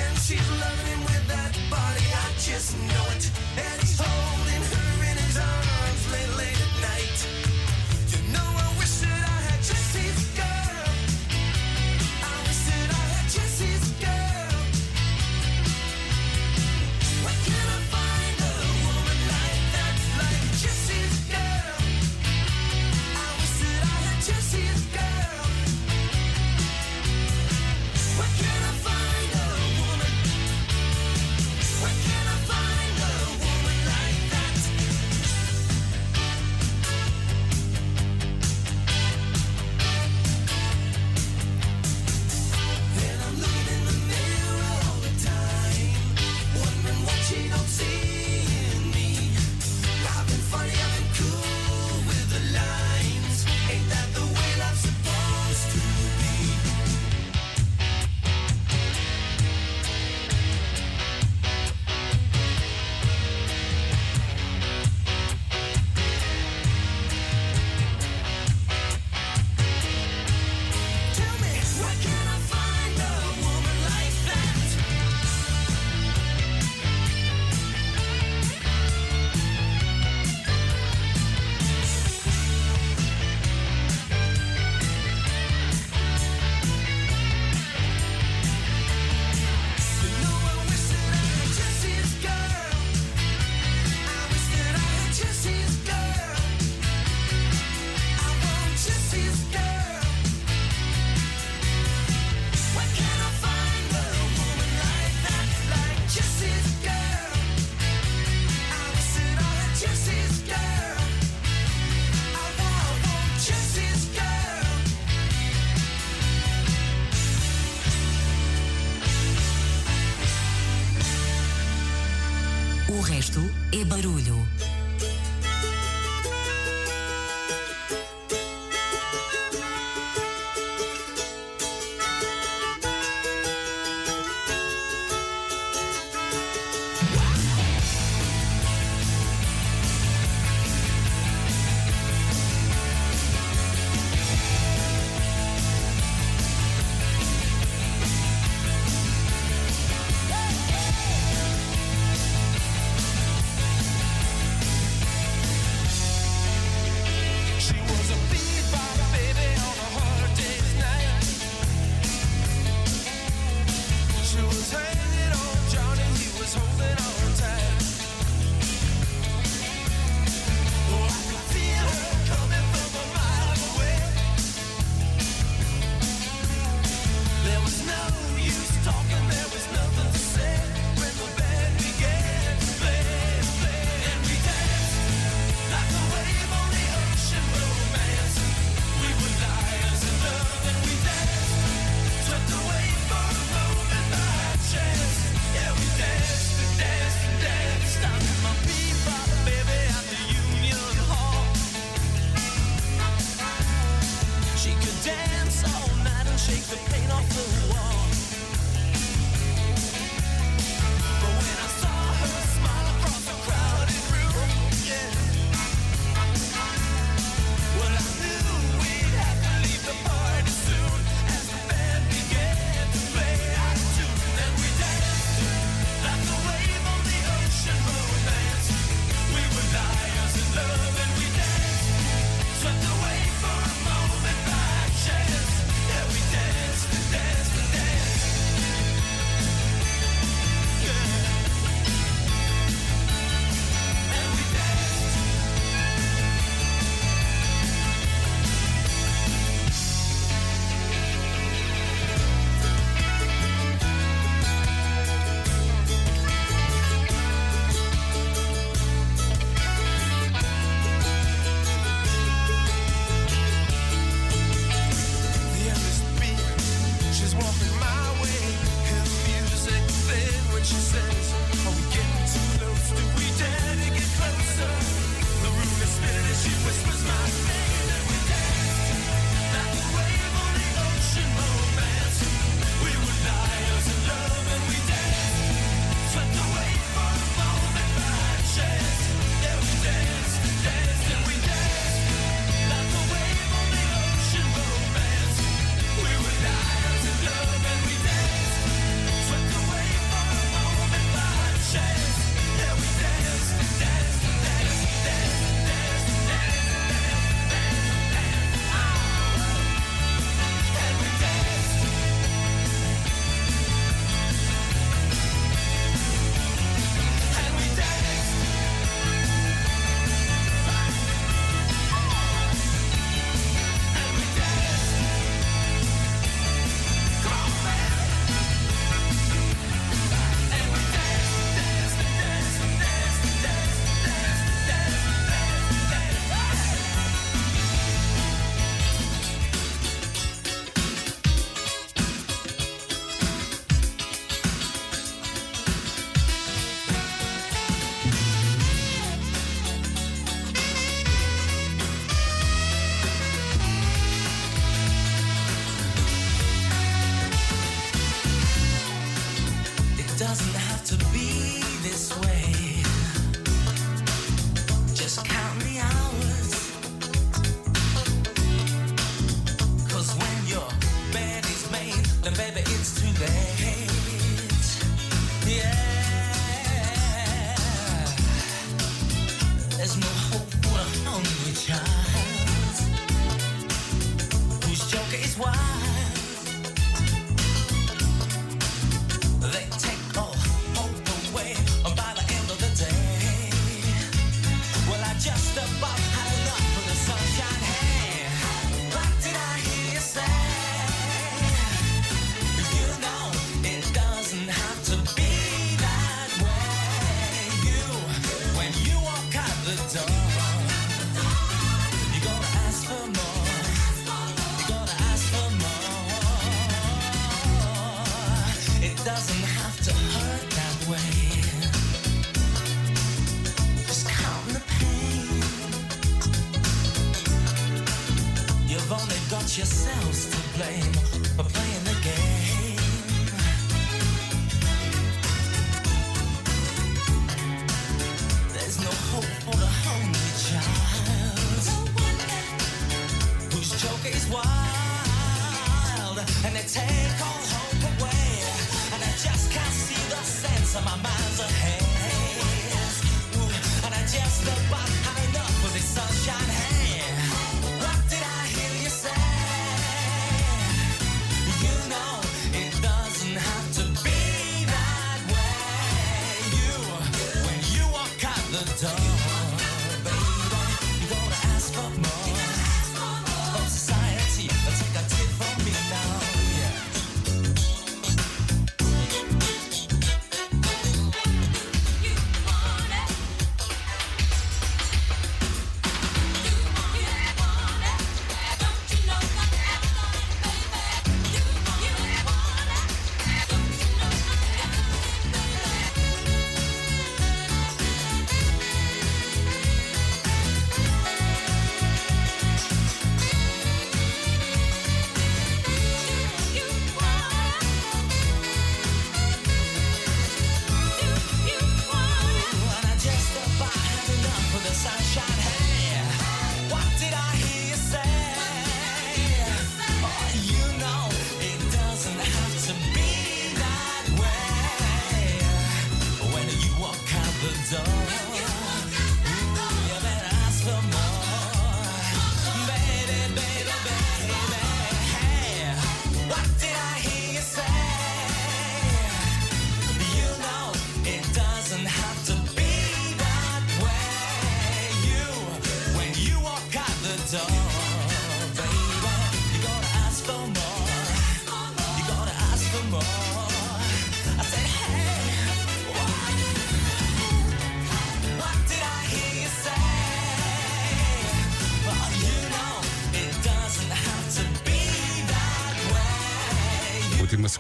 And 0.03 0.15
she's 0.27 0.49
loving 0.63 0.89
him 0.91 1.03
with 1.11 1.25
that 1.35 1.55
body, 1.71 2.07
I 2.25 2.27
just 2.49 2.75
know 2.91 3.07
it. 3.15 3.25
And 3.63 3.81
he's 3.83 4.01
holding 4.01 4.36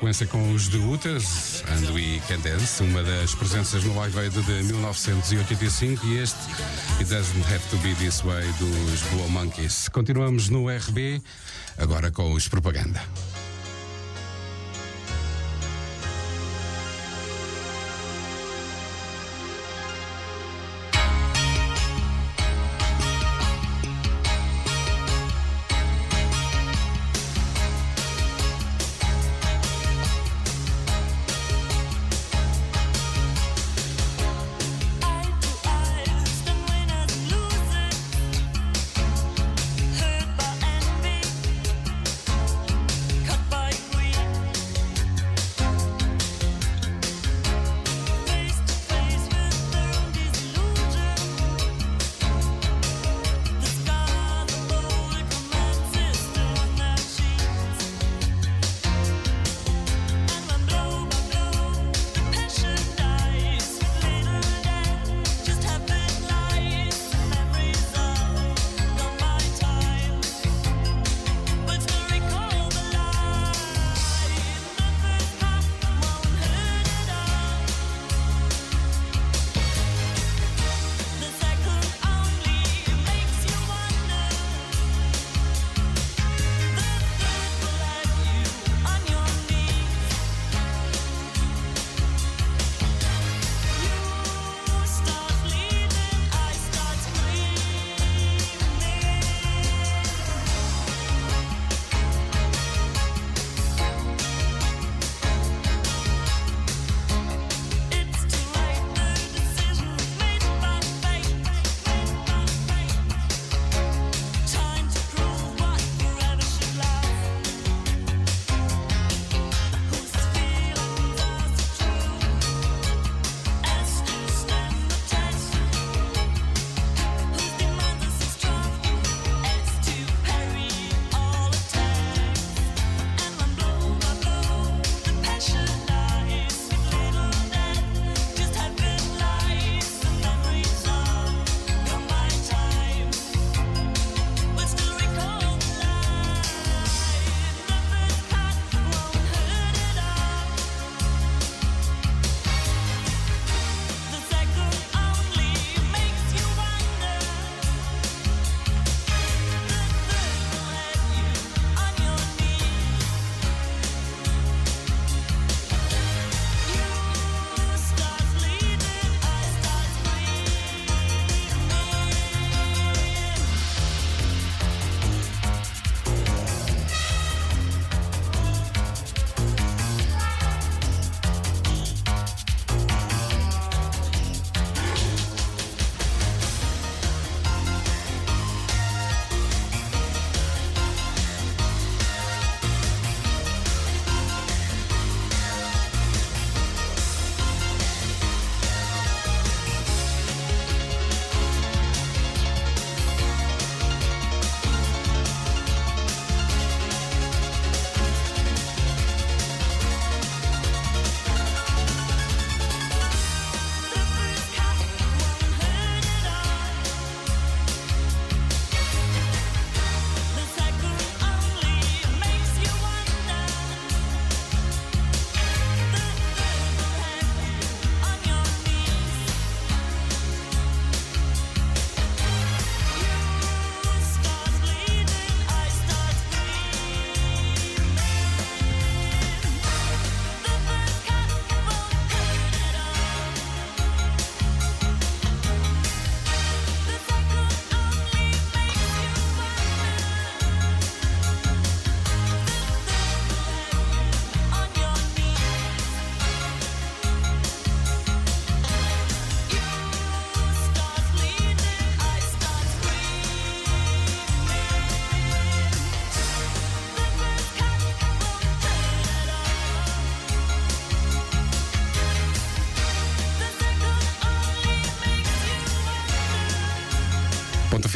sequência 0.06 0.26
com 0.28 0.52
os 0.52 0.68
The 0.68 0.76
Hooters 0.76 1.64
and 1.66 1.92
We 1.92 2.20
Can 2.28 2.38
Dance, 2.38 2.80
uma 2.80 3.02
das 3.02 3.34
presenças 3.34 3.82
no 3.82 3.96
Live 3.96 4.16
Aid 4.18 4.40
de 4.40 4.62
1985 4.72 6.06
e 6.06 6.18
este 6.18 6.38
It 7.00 7.06
Doesn't 7.06 7.42
Have 7.52 7.64
To 7.70 7.76
Be 7.78 7.92
This 7.96 8.20
Way 8.20 8.44
dos 8.58 9.00
Blue 9.10 9.28
Monkeys. 9.30 9.88
Continuamos 9.88 10.48
no 10.48 10.68
RB, 10.68 11.20
agora 11.76 12.12
com 12.12 12.32
os 12.34 12.46
Propaganda. 12.46 13.02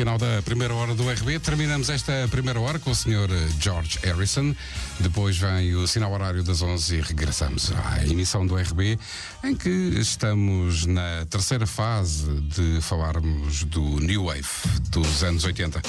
final 0.01 0.17
da 0.17 0.41
primeira 0.43 0.73
hora 0.73 0.95
do 0.95 1.11
RB. 1.11 1.39
Terminamos 1.41 1.91
esta 1.91 2.27
primeira 2.31 2.59
hora 2.59 2.79
com 2.79 2.91
o 2.91 2.95
Sr. 2.95 3.31
Eh, 3.31 3.49
George 3.61 3.99
Harrison. 4.03 4.57
Depois 4.99 5.37
vem 5.37 5.75
o 5.75 5.87
sinal 5.87 6.11
horário 6.11 6.43
das 6.43 6.63
11 6.63 6.97
e 6.97 7.01
regressamos 7.03 7.71
à 7.71 8.03
emissão 8.07 8.47
do 8.47 8.57
RB, 8.57 8.99
em 9.45 9.55
que 9.55 9.69
estamos 9.69 10.87
na 10.87 11.27
terceira 11.29 11.67
fase 11.67 12.33
de 12.41 12.81
falarmos 12.81 13.65
do 13.65 14.01
New 14.01 14.25
Wave 14.25 14.49
dos 14.89 15.23
anos 15.23 15.45
80. 15.45 15.83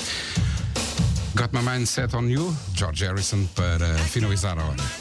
Got 1.33 1.53
my 1.53 1.61
mind 1.61 1.87
set 1.87 2.13
on 2.13 2.27
you, 2.27 2.53
George 2.75 3.05
Harrison, 3.05 3.45
para 3.55 3.97
finalizar 3.99 4.59
a 4.59 4.65
hora. 4.65 5.00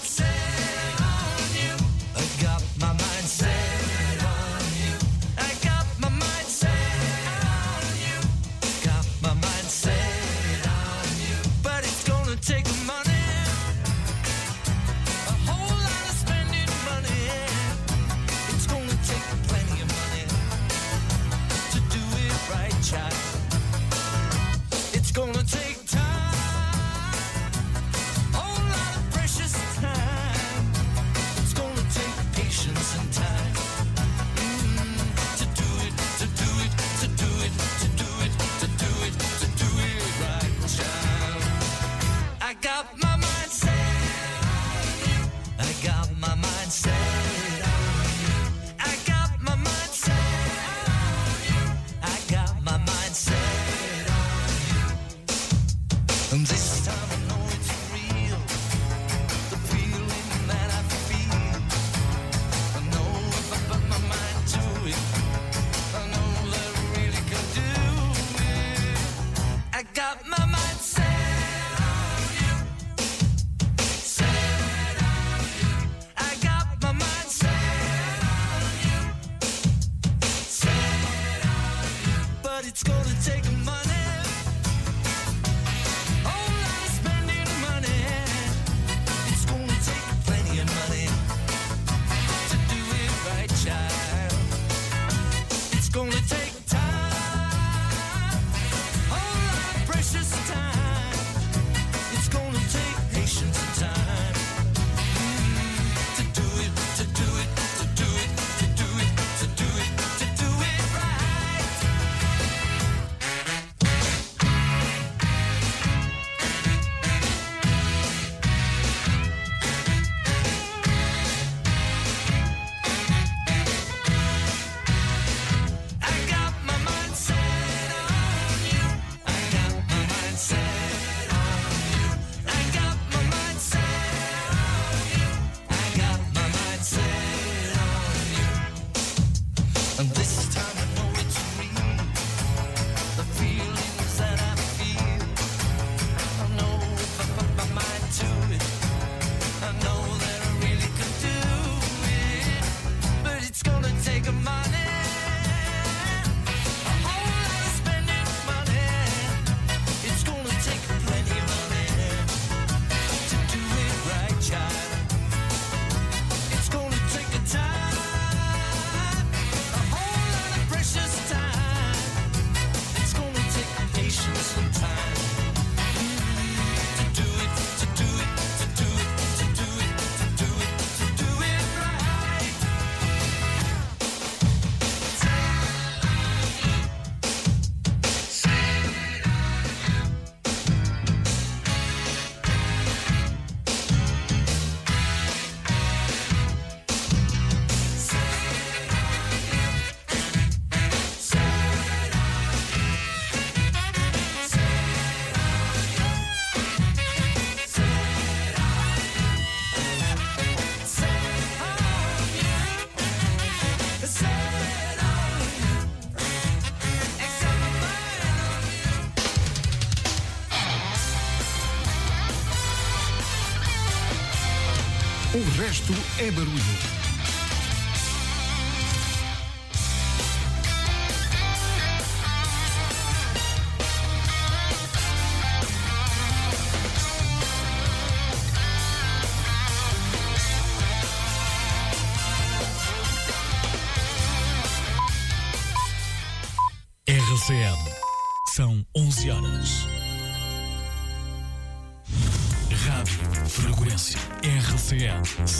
é 226.22 226.30
barulho. 226.30 226.69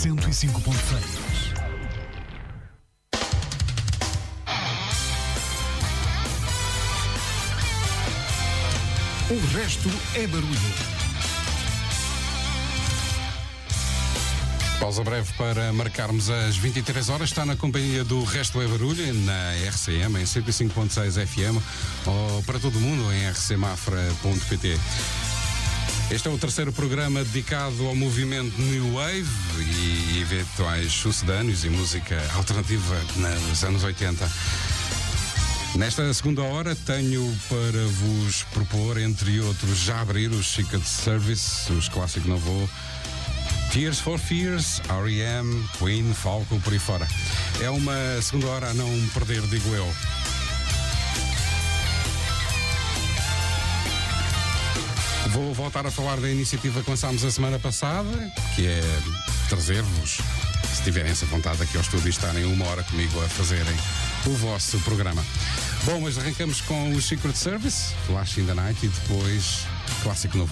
105.6. 0.00 0.72
O 9.28 9.56
resto 9.58 9.90
é 10.14 10.26
barulho. 10.26 10.48
Pausa 14.80 15.04
breve 15.04 15.30
para 15.34 15.70
marcarmos 15.74 16.30
as 16.30 16.56
23 16.56 17.10
horas. 17.10 17.28
Está 17.28 17.44
na 17.44 17.54
companhia 17.54 18.02
do 18.02 18.24
Resto 18.24 18.62
é 18.62 18.66
Barulho, 18.66 19.12
na 19.12 19.52
RCM, 19.68 20.18
em 20.18 20.24
105.6 20.24 21.26
FM, 21.26 21.62
ou 22.06 22.42
para 22.44 22.58
todo 22.58 22.80
mundo 22.80 23.12
em 23.12 23.30
rcmafra.pt. 23.30 24.80
Este 26.10 26.26
é 26.26 26.30
o 26.30 26.38
terceiro 26.38 26.72
programa 26.72 27.22
dedicado 27.22 27.86
ao 27.86 27.94
movimento 27.94 28.58
New 28.58 28.94
Wave 28.94 29.49
e 29.60 30.20
eventuais 30.20 30.92
sucedâneos 30.92 31.64
e 31.64 31.70
música 31.70 32.16
alternativa 32.34 32.96
nos 33.48 33.62
anos 33.64 33.84
80. 33.84 34.30
Nesta 35.76 36.12
segunda 36.12 36.42
hora 36.42 36.74
tenho 36.74 37.22
para 37.48 37.86
vos 37.86 38.42
propor, 38.52 38.98
entre 38.98 39.40
outros, 39.40 39.78
já 39.78 40.00
abrir 40.00 40.30
os 40.30 40.52
Secret 40.52 40.82
Service, 40.82 41.72
os 41.72 41.88
clássicos 41.88 42.28
não 42.28 42.38
vou. 42.38 42.68
Tears 43.72 44.00
for 44.00 44.18
Fears, 44.18 44.82
R.E.M., 44.88 45.64
Queen, 45.78 46.12
Falco, 46.12 46.58
por 46.60 46.72
aí 46.72 46.78
fora. 46.78 47.06
É 47.60 47.70
uma 47.70 48.20
segunda 48.20 48.48
hora 48.48 48.70
a 48.70 48.74
não 48.74 48.90
perder, 49.14 49.42
digo 49.42 49.68
eu. 49.74 49.86
Vou 55.28 55.54
voltar 55.54 55.86
a 55.86 55.90
falar 55.90 56.18
da 56.20 56.28
iniciativa 56.28 56.82
que 56.82 56.90
lançámos 56.90 57.24
a 57.24 57.30
semana 57.30 57.58
passada, 57.58 58.32
que 58.56 58.66
é 58.66 58.82
trazer-vos, 59.50 60.18
se 60.72 60.82
tiverem 60.84 61.10
essa 61.10 61.26
vontade 61.26 61.60
aqui 61.60 61.76
ao 61.76 61.82
estúdio 61.82 62.06
e 62.06 62.10
estarem 62.10 62.44
uma 62.44 62.64
hora 62.68 62.84
comigo 62.84 63.20
a 63.20 63.28
fazerem 63.28 63.76
o 64.26 64.30
vosso 64.36 64.78
programa. 64.80 65.24
Bom, 65.84 66.00
mas 66.00 66.16
arrancamos 66.16 66.60
com 66.60 66.92
o 66.92 67.02
Secret 67.02 67.34
Service, 67.34 67.92
Flash 68.06 68.38
in 68.38 68.46
the 68.46 68.54
Night 68.54 68.86
e 68.86 68.88
depois 68.88 69.66
Clássico 70.04 70.38
no 70.38 70.46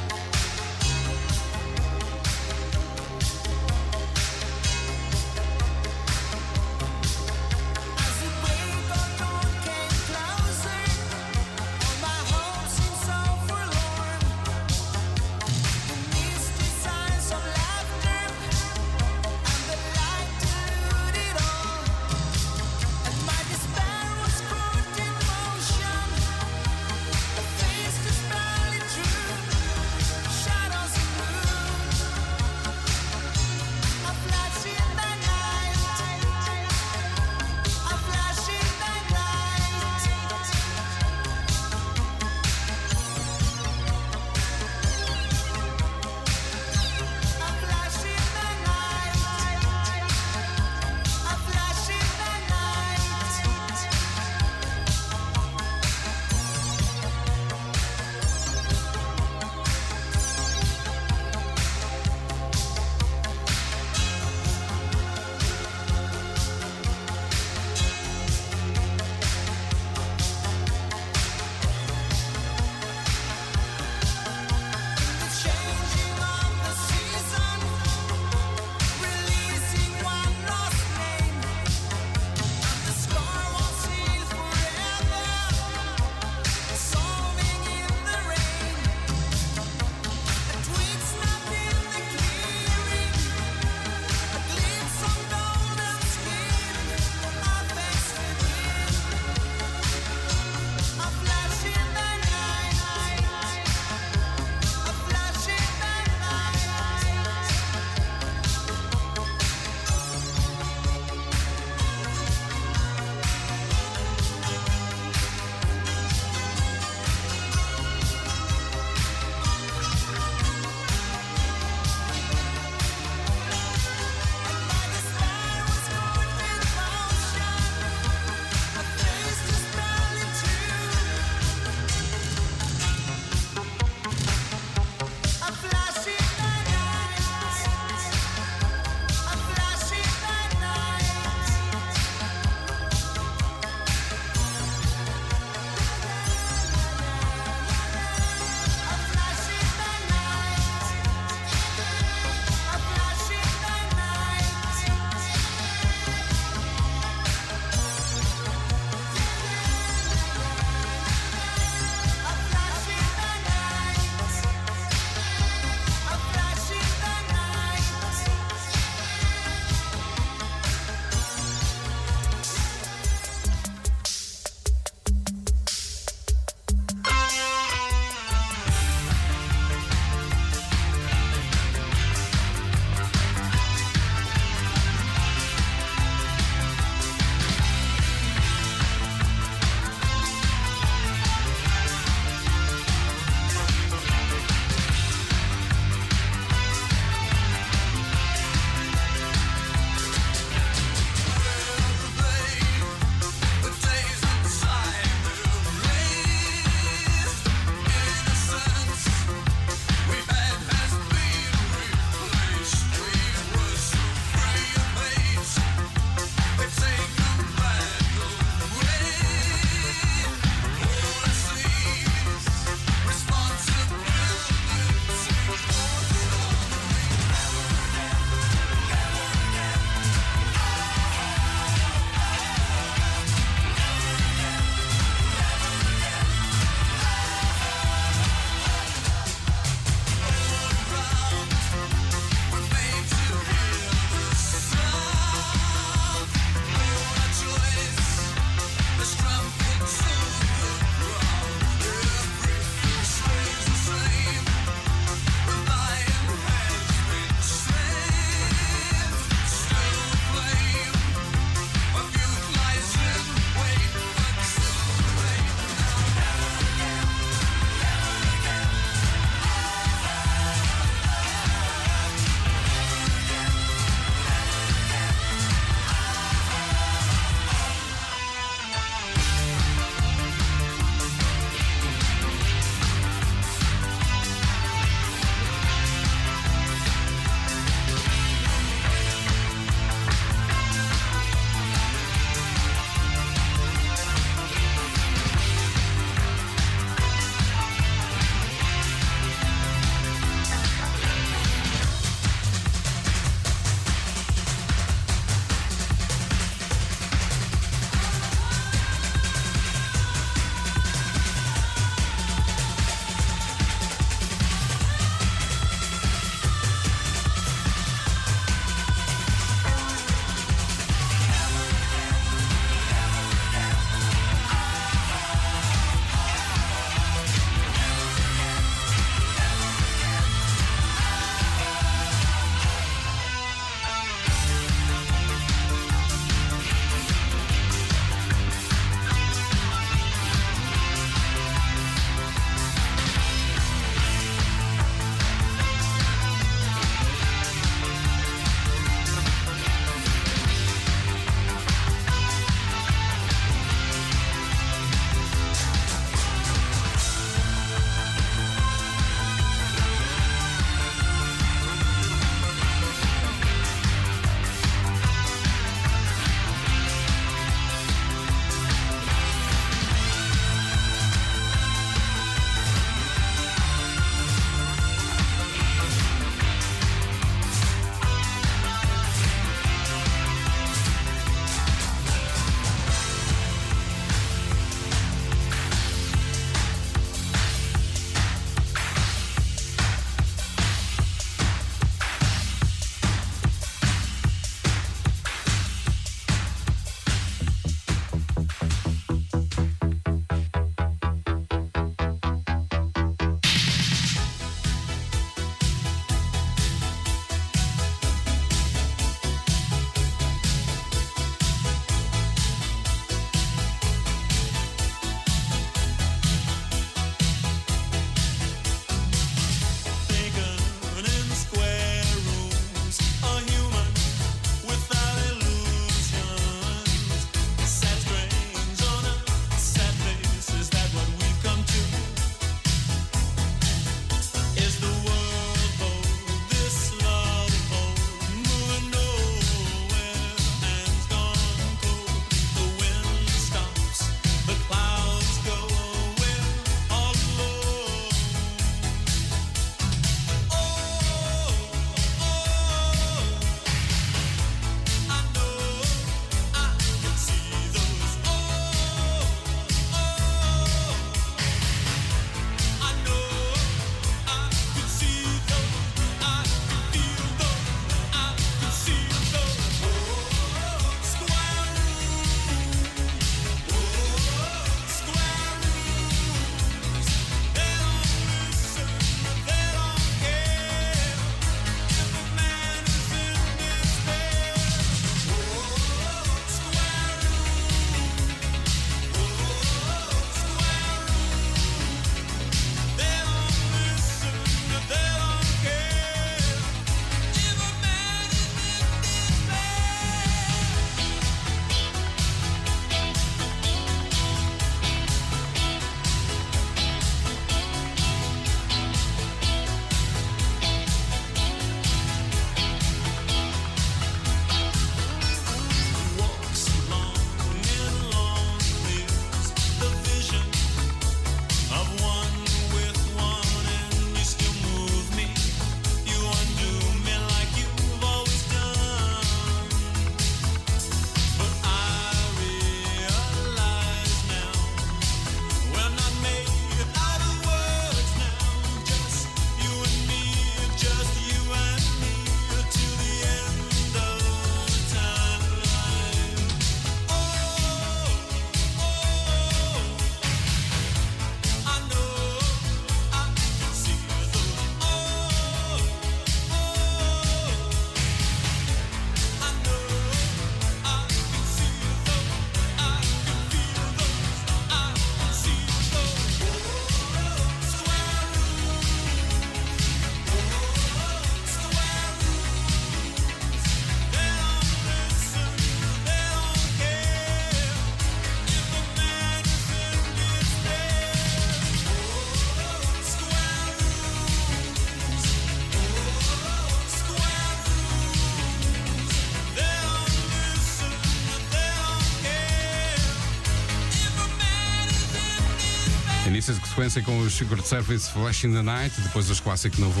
sequência 596.78 597.02
com 597.02 597.18
o 597.18 597.28
Secret 597.28 597.66
Service 597.66 598.08
Flash 598.08 598.44
in 598.44 598.52
the 598.52 598.62
Night, 598.62 599.00
depois 599.00 599.28
os 599.28 599.40
clássicos 599.40 599.80
novo 599.80 600.00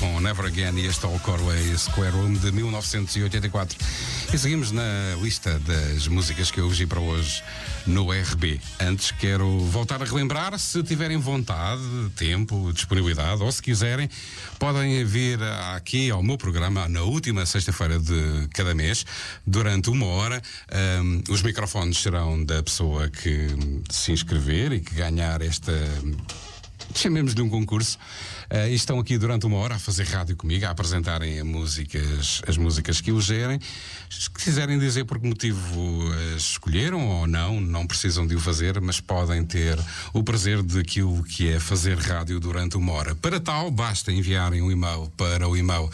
com 0.00 0.18
Never 0.18 0.46
Again 0.46 0.76
e 0.76 0.86
este 0.86 1.06
All 1.06 1.16
Corway 1.20 1.78
Square 1.78 2.10
Room 2.10 2.32
de 2.32 2.50
1984. 2.50 3.78
E 4.34 4.36
seguimos 4.36 4.72
na 4.72 4.82
lista 5.22 5.60
das 5.60 6.08
músicas 6.08 6.50
que 6.50 6.58
eu 6.58 6.66
elegi 6.66 6.86
para 6.86 6.98
hoje 6.98 7.44
no 7.86 8.10
RB. 8.10 8.60
Antes 8.80 9.12
quero 9.12 9.60
voltar 9.60 10.02
a 10.02 10.04
relembrar, 10.04 10.58
se 10.58 10.82
tiverem 10.82 11.18
vontade, 11.18 11.82
tempo, 12.16 12.72
disponibilidade, 12.72 13.40
ou 13.40 13.52
se 13.52 13.62
quiserem, 13.62 14.10
podem 14.58 15.04
vir 15.04 15.40
aqui 15.74 16.10
ao 16.10 16.20
meu 16.20 16.36
programa 16.36 16.88
na 16.88 17.02
última 17.02 17.46
sexta-feira 17.46 18.00
de 18.00 18.48
cada 18.52 18.74
mês, 18.74 19.06
durante 19.46 19.88
uma 19.88 20.06
hora. 20.06 20.42
Um, 21.00 21.22
os 21.30 21.42
microfones 21.42 21.98
serão 21.98 22.44
da 22.44 22.60
pessoa 22.60 23.08
que 23.08 23.48
se 23.88 24.10
inscrever 24.10 24.72
e 24.72 24.80
que 24.80 24.94
ganhar 24.94 25.40
esta 25.42 25.72
chamemos-lhe 26.94 27.40
um 27.40 27.48
concurso, 27.48 27.98
uh, 28.50 28.68
e 28.68 28.74
estão 28.74 28.98
aqui 28.98 29.16
durante 29.16 29.46
uma 29.46 29.56
hora 29.56 29.76
a 29.76 29.78
fazer 29.78 30.04
rádio 30.04 30.36
comigo, 30.36 30.66
a 30.66 30.70
apresentarem 30.70 31.42
músicas, 31.42 32.42
as 32.46 32.56
músicas 32.56 33.00
que 33.00 33.10
elegerem. 33.10 33.58
Se 34.10 34.30
quiserem 34.30 34.78
dizer 34.78 35.04
por 35.04 35.18
que 35.18 35.26
motivo 35.26 36.12
as 36.36 36.42
escolheram 36.42 37.06
ou 37.06 37.26
não, 37.26 37.60
não 37.60 37.86
precisam 37.86 38.26
de 38.26 38.34
o 38.34 38.40
fazer, 38.40 38.80
mas 38.80 39.00
podem 39.00 39.44
ter 39.44 39.78
o 40.12 40.22
prazer 40.22 40.62
daquilo 40.62 41.22
que 41.24 41.48
é 41.48 41.58
fazer 41.58 41.98
rádio 41.98 42.38
durante 42.38 42.76
uma 42.76 42.92
hora. 42.92 43.14
Para 43.14 43.40
tal, 43.40 43.70
basta 43.70 44.12
enviarem 44.12 44.62
um 44.62 44.70
e-mail 44.70 45.10
para 45.16 45.48
o 45.48 45.56
e-mail 45.56 45.90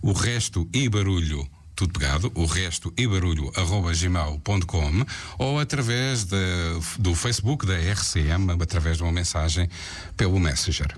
o 0.00 0.12
resto 0.12 0.68
e 0.72 0.88
barulho 0.88 1.48
tudo 1.82 1.98
pegado, 1.98 2.30
o 2.36 2.46
resto 2.46 2.92
e 2.96 3.08
barulho 3.08 3.50
arroba 3.56 3.92
gmail.com 3.92 5.04
ou 5.36 5.58
através 5.58 6.24
de, 6.24 6.36
do 6.98 7.12
Facebook 7.12 7.66
da 7.66 7.74
RCM, 7.74 8.52
através 8.62 8.98
de 8.98 9.02
uma 9.02 9.10
mensagem 9.10 9.68
pelo 10.16 10.38
Messenger. 10.38 10.96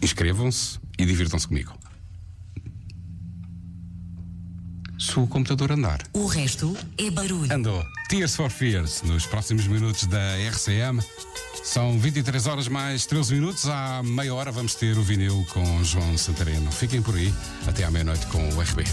Inscrevam-se 0.00 0.78
e 0.96 1.04
divirtam-se 1.04 1.48
comigo. 1.48 1.72
Se 4.96 5.18
o 5.18 5.26
computador 5.26 5.72
andar. 5.72 6.00
O 6.12 6.26
resto 6.26 6.76
é 6.96 7.10
barulho. 7.10 7.52
Andou. 7.52 7.84
Tears 8.08 8.36
for 8.36 8.48
Fears, 8.48 9.02
nos 9.02 9.26
próximos 9.26 9.66
minutos 9.66 10.06
da 10.06 10.36
RCM. 10.36 11.02
São 11.64 11.98
23 11.98 12.46
horas 12.46 12.68
mais 12.68 13.06
13 13.06 13.34
minutos. 13.34 13.68
À 13.68 14.02
meia 14.04 14.32
hora 14.32 14.52
vamos 14.52 14.76
ter 14.76 14.96
o 14.96 15.02
vinil 15.02 15.44
com 15.52 15.82
João 15.82 16.16
Santareno. 16.16 16.70
Fiquem 16.70 17.02
por 17.02 17.16
aí. 17.16 17.34
Até 17.66 17.82
à 17.82 17.90
meia-noite 17.90 18.24
com 18.26 18.38
o 18.50 18.60
RB. 18.60 18.84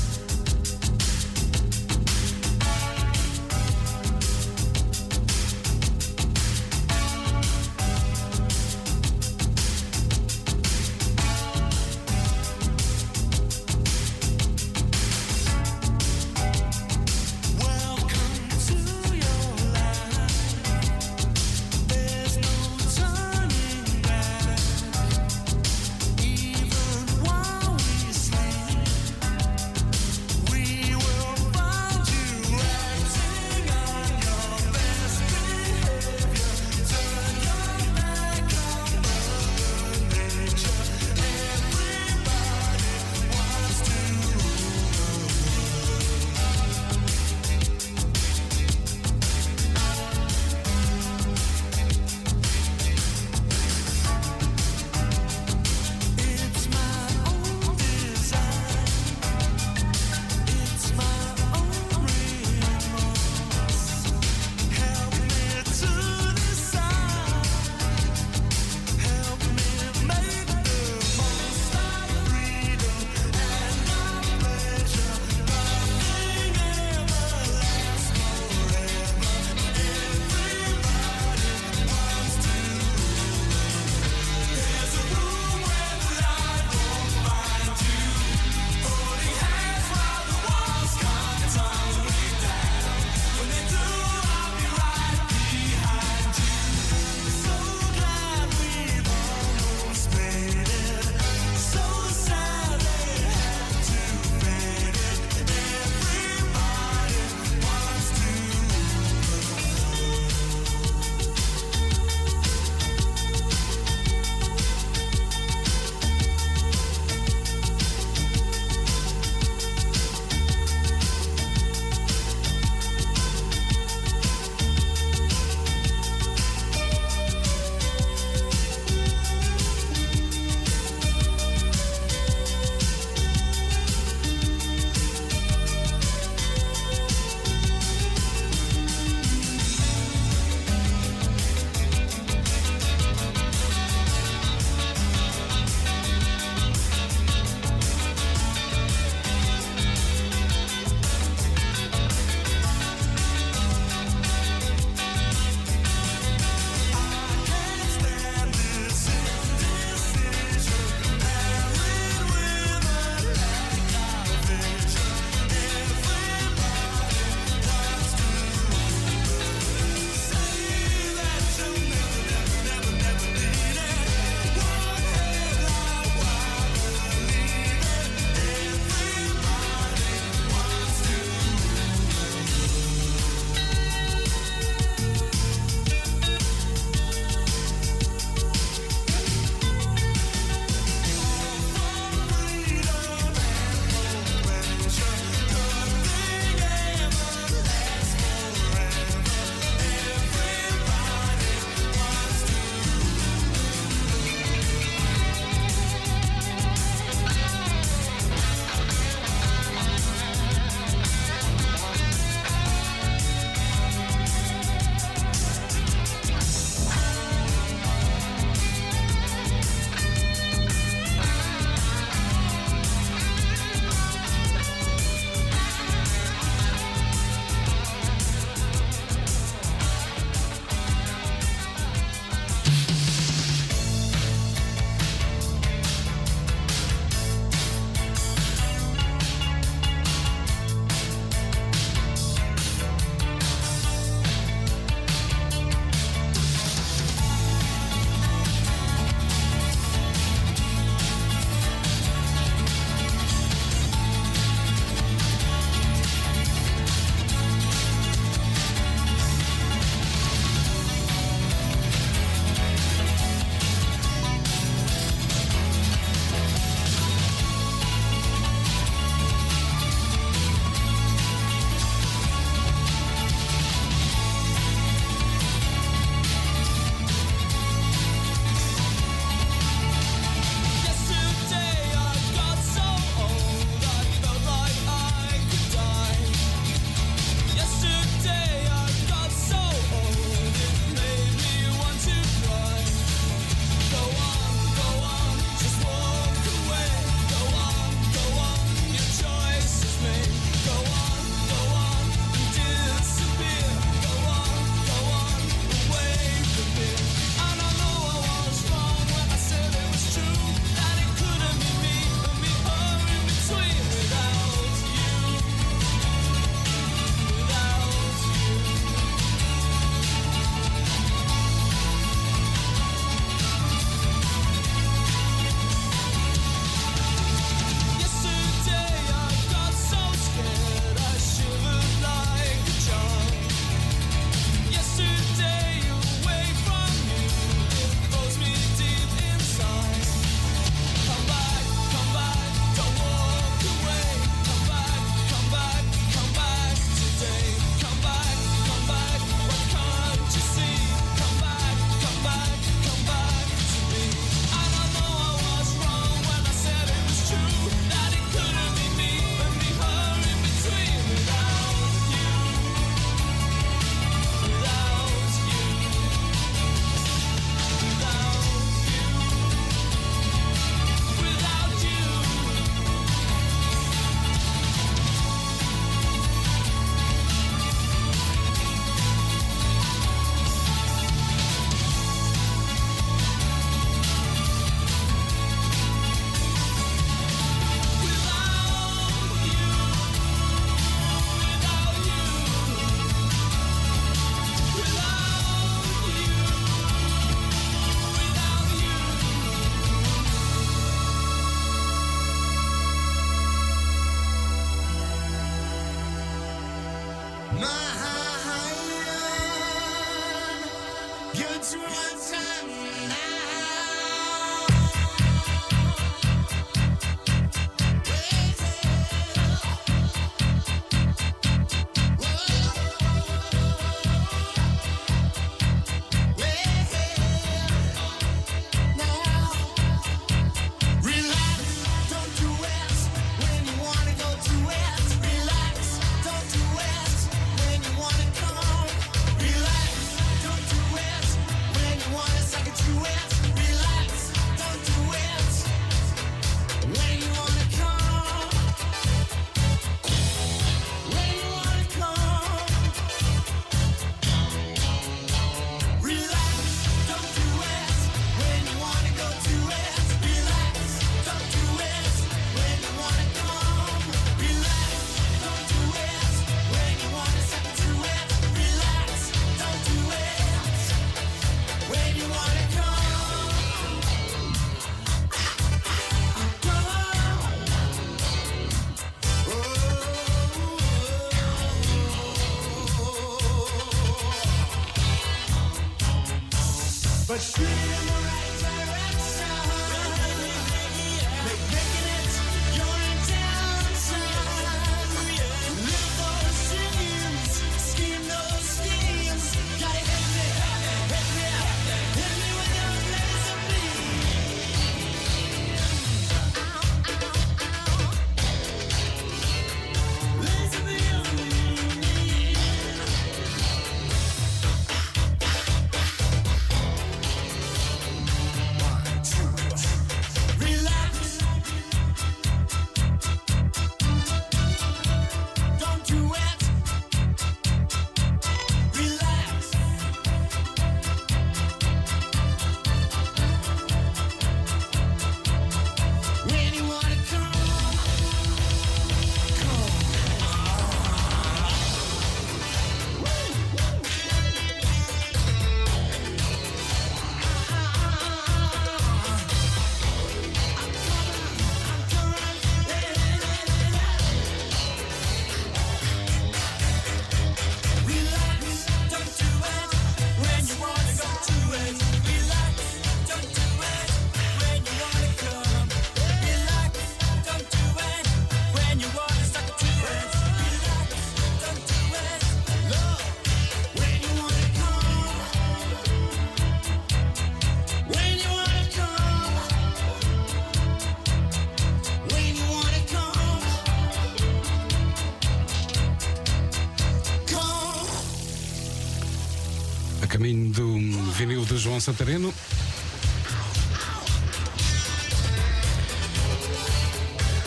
caminho 590.30 590.72
do 590.72 591.32
vinil 591.34 591.66
de 591.66 591.78
João 591.78 592.00
Santareno. 592.00 592.54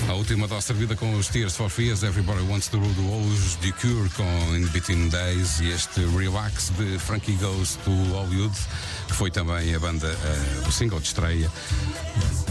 A 0.08 0.14
última 0.14 0.46
dose 0.46 0.66
servida 0.66 0.94
com 0.94 1.12
os 1.14 1.26
Tears 1.26 1.56
for 1.56 1.68
Fears, 1.68 2.04
Everybody 2.04 2.40
Wants 2.42 2.68
to 2.68 2.78
Rule 2.78 2.94
the 2.94 3.00
Walls, 3.00 3.56
The 3.56 3.72
Cure 3.72 4.08
com 4.10 4.56
In 4.56 4.66
Between 4.68 5.08
Days 5.08 5.58
e 5.60 5.70
este 5.70 6.04
Relax 6.16 6.70
de 6.78 6.98
Frankie 6.98 7.36
Goes 7.36 7.76
to 7.84 7.90
Hollywood, 7.90 8.56
que 9.08 9.14
foi 9.14 9.30
também 9.30 9.74
a 9.74 9.80
banda, 9.80 10.06
eh, 10.06 10.68
o 10.68 10.70
single 10.70 11.00
de 11.00 11.08
estreia 11.08 11.50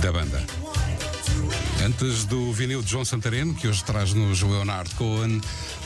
da 0.01 0.11
banda. 0.11 0.60
Antes 1.83 2.25
do 2.25 2.53
vinil 2.53 2.83
de 2.83 2.91
João 2.91 3.03
Santareno, 3.03 3.55
que 3.55 3.67
hoje 3.67 3.83
traz-nos 3.83 4.43
Leonardo 4.43 4.93
Cohen, 4.95 5.41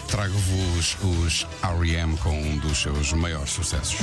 trago-vos 0.09 0.97
os 1.01 1.47
R.E.M. 1.63 2.17
com 2.17 2.37
um 2.37 2.57
dos 2.57 2.81
seus 2.81 3.13
maiores 3.13 3.51
sucessos. 3.51 3.97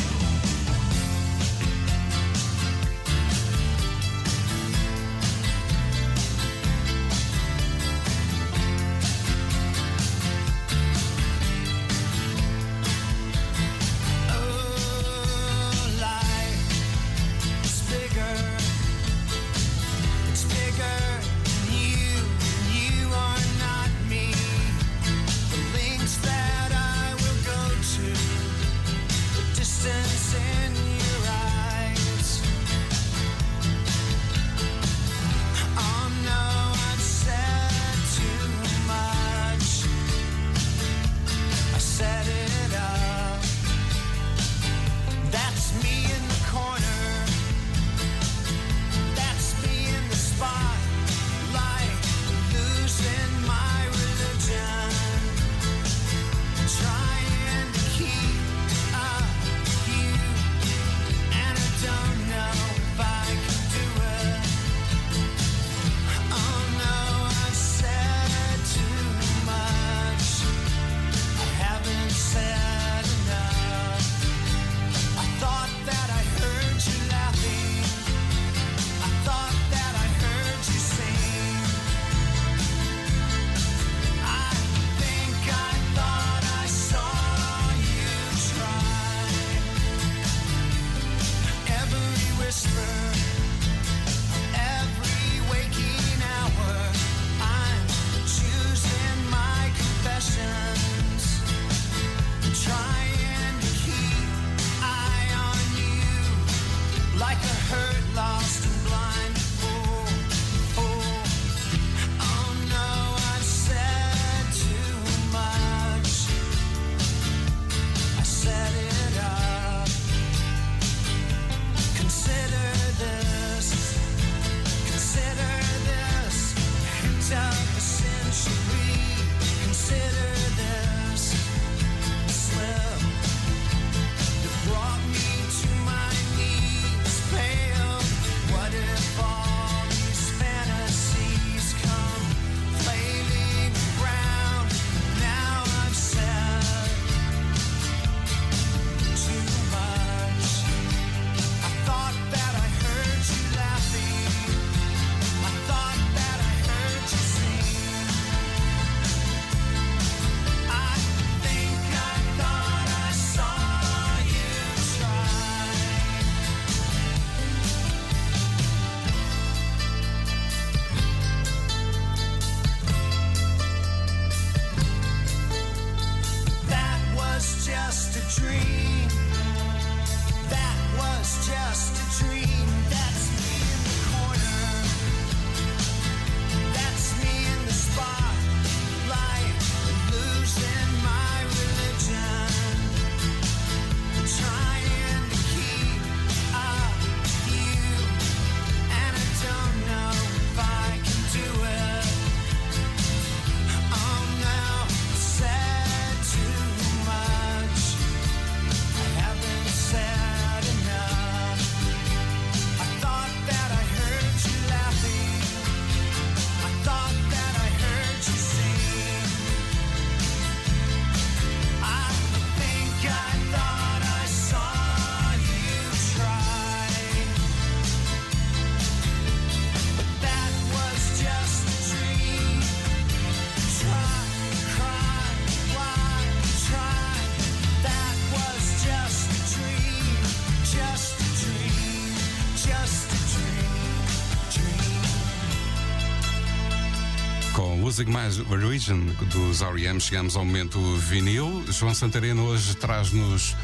Music 248.02 248.10
mais 248.10 248.38
Origin 248.50 249.14
dos 249.30 249.60
R.E.M. 249.60 250.00
chegamos 250.00 250.34
ao 250.34 250.44
momento 250.44 250.80
vinil. 250.96 251.64
João 251.68 251.94
Santareno 251.94 252.44
hoje 252.46 252.74
traz-nos 252.74 253.54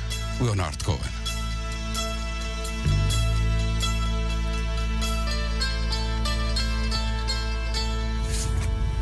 Leonard 0.40 0.78
Cohen. 0.84 1.00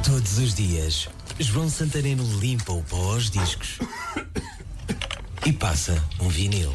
Todos 0.05 0.39
os 0.39 0.55
dias, 0.55 1.09
João 1.39 1.69
Santareno 1.69 2.25
limpa 2.39 2.73
o 2.73 2.83
pó 2.83 3.15
aos 3.15 3.31
discos 3.31 3.79
e 5.45 5.53
passa 5.53 6.03
um 6.21 6.29
vinil. 6.29 6.73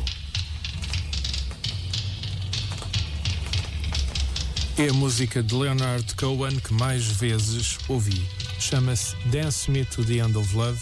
É 4.77 4.89
a 4.89 4.93
música 4.93 5.41
de 5.41 5.55
Leonard 5.55 6.15
Cohen 6.15 6.59
que 6.59 6.73
mais 6.73 7.05
vezes 7.05 7.77
ouvi. 7.87 8.40
Chama-se 8.61 9.15
Dance 9.25 9.71
Me 9.71 9.83
to 9.85 10.05
the 10.05 10.19
End 10.19 10.37
of 10.37 10.55
Love. 10.55 10.79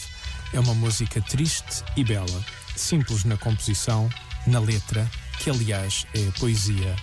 É 0.51 0.59
uma 0.59 0.75
música 0.75 1.21
triste 1.21 1.81
e 1.95 2.03
bela, 2.03 2.45
simples 2.75 3.23
na 3.23 3.37
composição, 3.37 4.09
na 4.45 4.59
letra, 4.59 5.09
que 5.39 5.49
aliás 5.49 6.05
é 6.13 6.29
poesia. 6.37 6.93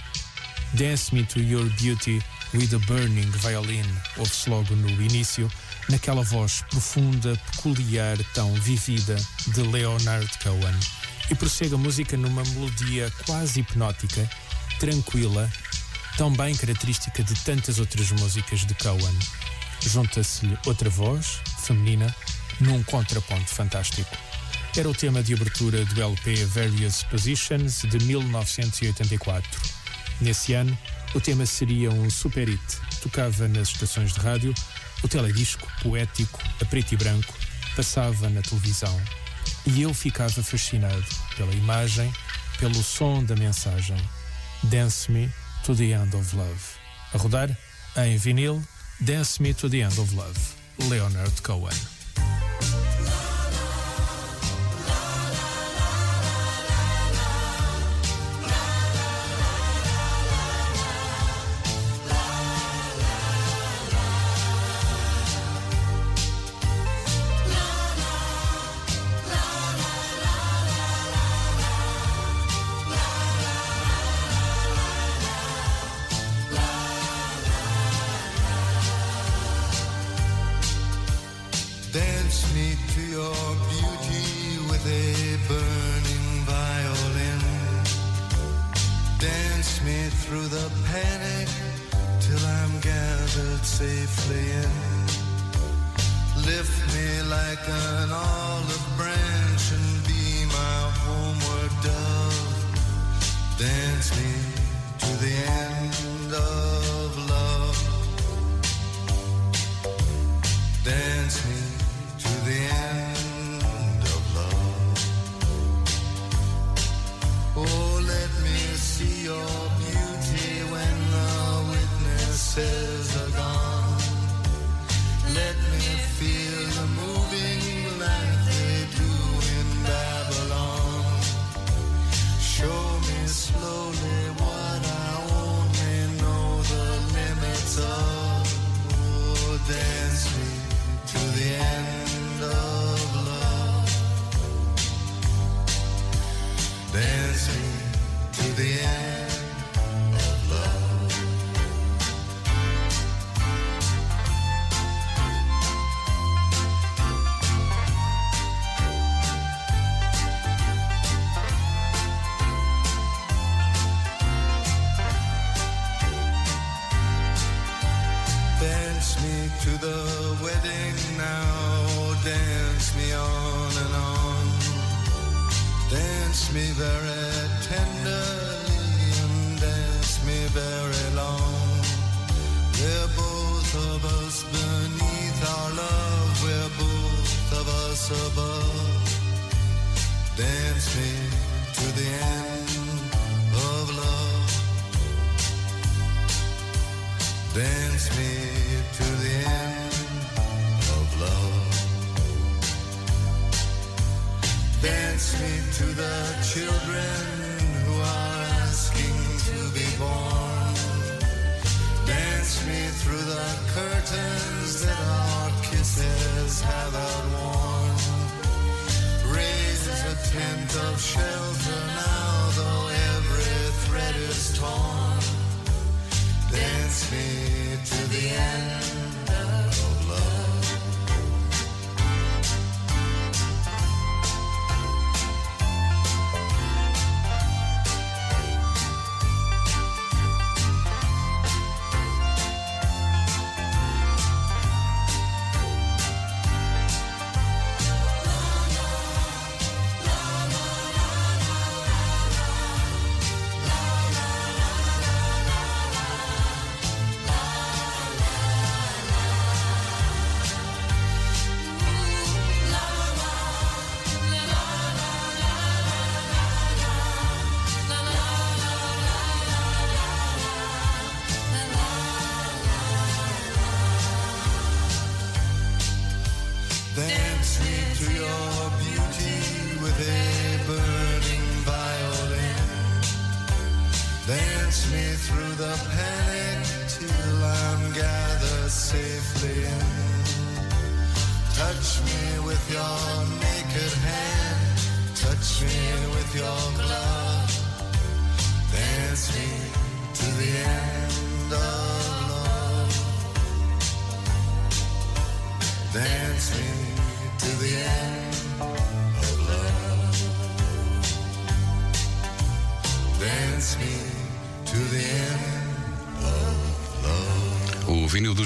Dance 0.75 1.15
Me 1.15 1.25
to 1.25 1.41
Your 1.41 1.65
Beauty 1.81 2.23
with 2.53 2.75
a 2.75 2.79
Burning 2.81 3.31
Violin 3.39 3.87
ouve-se 4.19 4.51
logo 4.51 4.77
no 4.77 4.91
início, 5.01 5.51
naquela 5.89 6.23
voz 6.23 6.63
profunda, 6.69 7.35
peculiar, 7.53 8.19
tão 8.35 8.53
vivida 8.57 9.17
de 9.47 9.63
Leonard 9.63 10.31
Cohen. 10.43 10.79
E 11.31 11.35
prossegue 11.35 11.75
a 11.75 11.79
música 11.79 12.19
numa 12.19 12.45
melodia 12.45 13.11
quase 13.25 13.61
hipnótica, 13.61 14.29
tranquila, 14.79 15.51
tão 16.19 16.31
bem 16.31 16.55
característica 16.55 17.23
de 17.23 17.35
tantas 17.45 17.79
outras 17.79 18.13
músicas 18.13 18.67
de 18.67 18.75
Cohen. 18.75 19.19
Junta-se-lhe 19.81 20.59
outra 20.67 20.91
voz, 20.91 21.41
feminina, 21.61 22.15
num 22.61 22.83
contraponto 22.85 23.49
fantástico. 23.49 24.17
Era 24.77 24.89
o 24.89 24.95
tema 24.95 25.23
de 25.23 25.33
abertura 25.35 25.85
do 25.85 26.03
LP 26.03 26.45
Various 26.47 27.03
Positions 27.05 27.83
de 27.83 27.99
1984. 28.05 29.61
Nesse 30.21 30.55
ano, 30.55 30.77
o 31.15 31.21
tema 31.21 31.47
seria 31.47 31.91
um 31.91 32.11
super 32.11 32.49
hit. 32.49 32.61
Tocava 33.03 33.49
nas 33.49 33.69
estações 33.69 34.13
de 34.13 34.21
rádio, 34.21 34.55
o 35.03 35.09
teledisco, 35.09 35.67
poético, 35.83 36.43
a 36.61 36.65
preto 36.65 36.93
e 36.93 36.97
branco, 36.97 37.33
passava 37.75 38.29
na 38.29 38.43
televisão. 38.43 39.01
E 39.67 39.83
eu 39.83 39.95
ficava 39.95 40.43
fascinado 40.43 41.05
pela 41.37 41.53
imagem, 41.55 42.13
pelo 42.59 42.83
som 42.83 43.25
da 43.25 43.35
mensagem. 43.37 43.97
Dance 44.65 45.11
Me 45.11 45.31
to 45.65 45.75
the 45.75 45.85
End 45.85 46.15
of 46.17 46.37
Love. 46.37 46.61
A 47.15 47.19
rodar 47.19 47.57
em 47.97 48.17
vinil, 48.17 48.63
Dance 49.05 49.41
Me 49.41 49.53
to 49.53 49.69
the 49.69 49.83
End 49.83 49.99
of 49.99 50.15
Love. 50.15 50.57
Leonard 50.89 51.43
Cohen. 51.43 51.75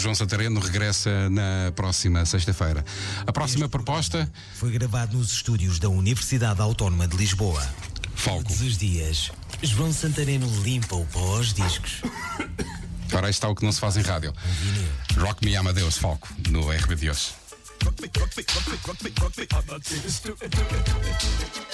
João 0.01 0.14
Santareno 0.14 0.59
regressa 0.60 1.28
na 1.28 1.70
próxima 1.77 2.24
sexta-feira. 2.24 2.82
A 3.27 3.32
próxima 3.32 3.66
este 3.66 3.70
proposta. 3.70 4.32
Foi 4.55 4.70
gravado 4.70 5.18
nos 5.18 5.31
estúdios 5.31 5.78
da 5.78 5.90
Universidade 5.90 6.59
Autónoma 6.62 7.06
de 7.06 7.18
Lisboa. 7.18 7.62
Falco. 8.14 8.44
Todos 8.44 8.62
os 8.62 8.78
dias, 8.78 9.31
João 9.62 9.93
Santareno 9.93 10.47
limpa 10.62 10.97
o 10.97 11.05
pó 11.05 11.36
aos 11.36 11.52
discos. 11.52 12.01
Agora 13.10 13.28
está 13.28 13.47
o 13.48 13.55
que 13.55 13.62
não 13.62 13.72
se 13.72 13.78
faz 13.78 13.98
em 13.98 14.01
rádio. 14.02 14.32
Rock 15.18 15.44
Me 15.44 15.55
Amadeus, 15.55 15.98
Falco, 15.98 16.28
no 16.48 16.70
RB 16.70 16.97
de 16.97 17.10
hoje. 17.10 17.32
Rock 17.85 18.01
me, 18.01 18.10
rock 18.18 18.36
me, 18.39 18.44
rock 18.55 18.70
me, 18.70 18.78
rock 18.86 19.05
me, 19.05 19.12
rock 19.20 19.93
me, 19.93 21.69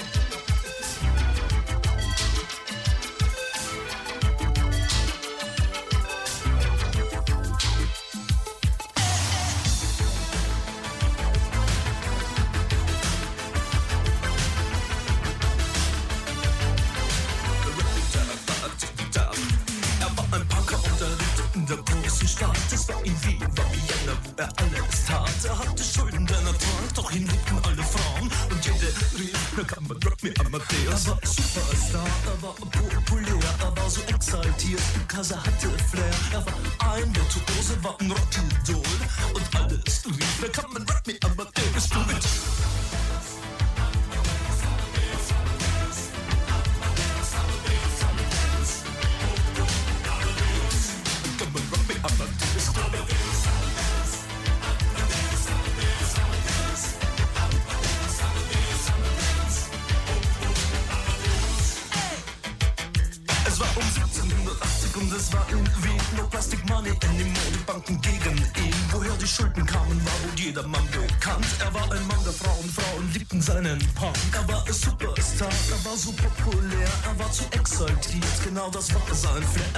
genau 78.66 78.70
das 78.70 78.94
Wahnsinn. 78.94 79.75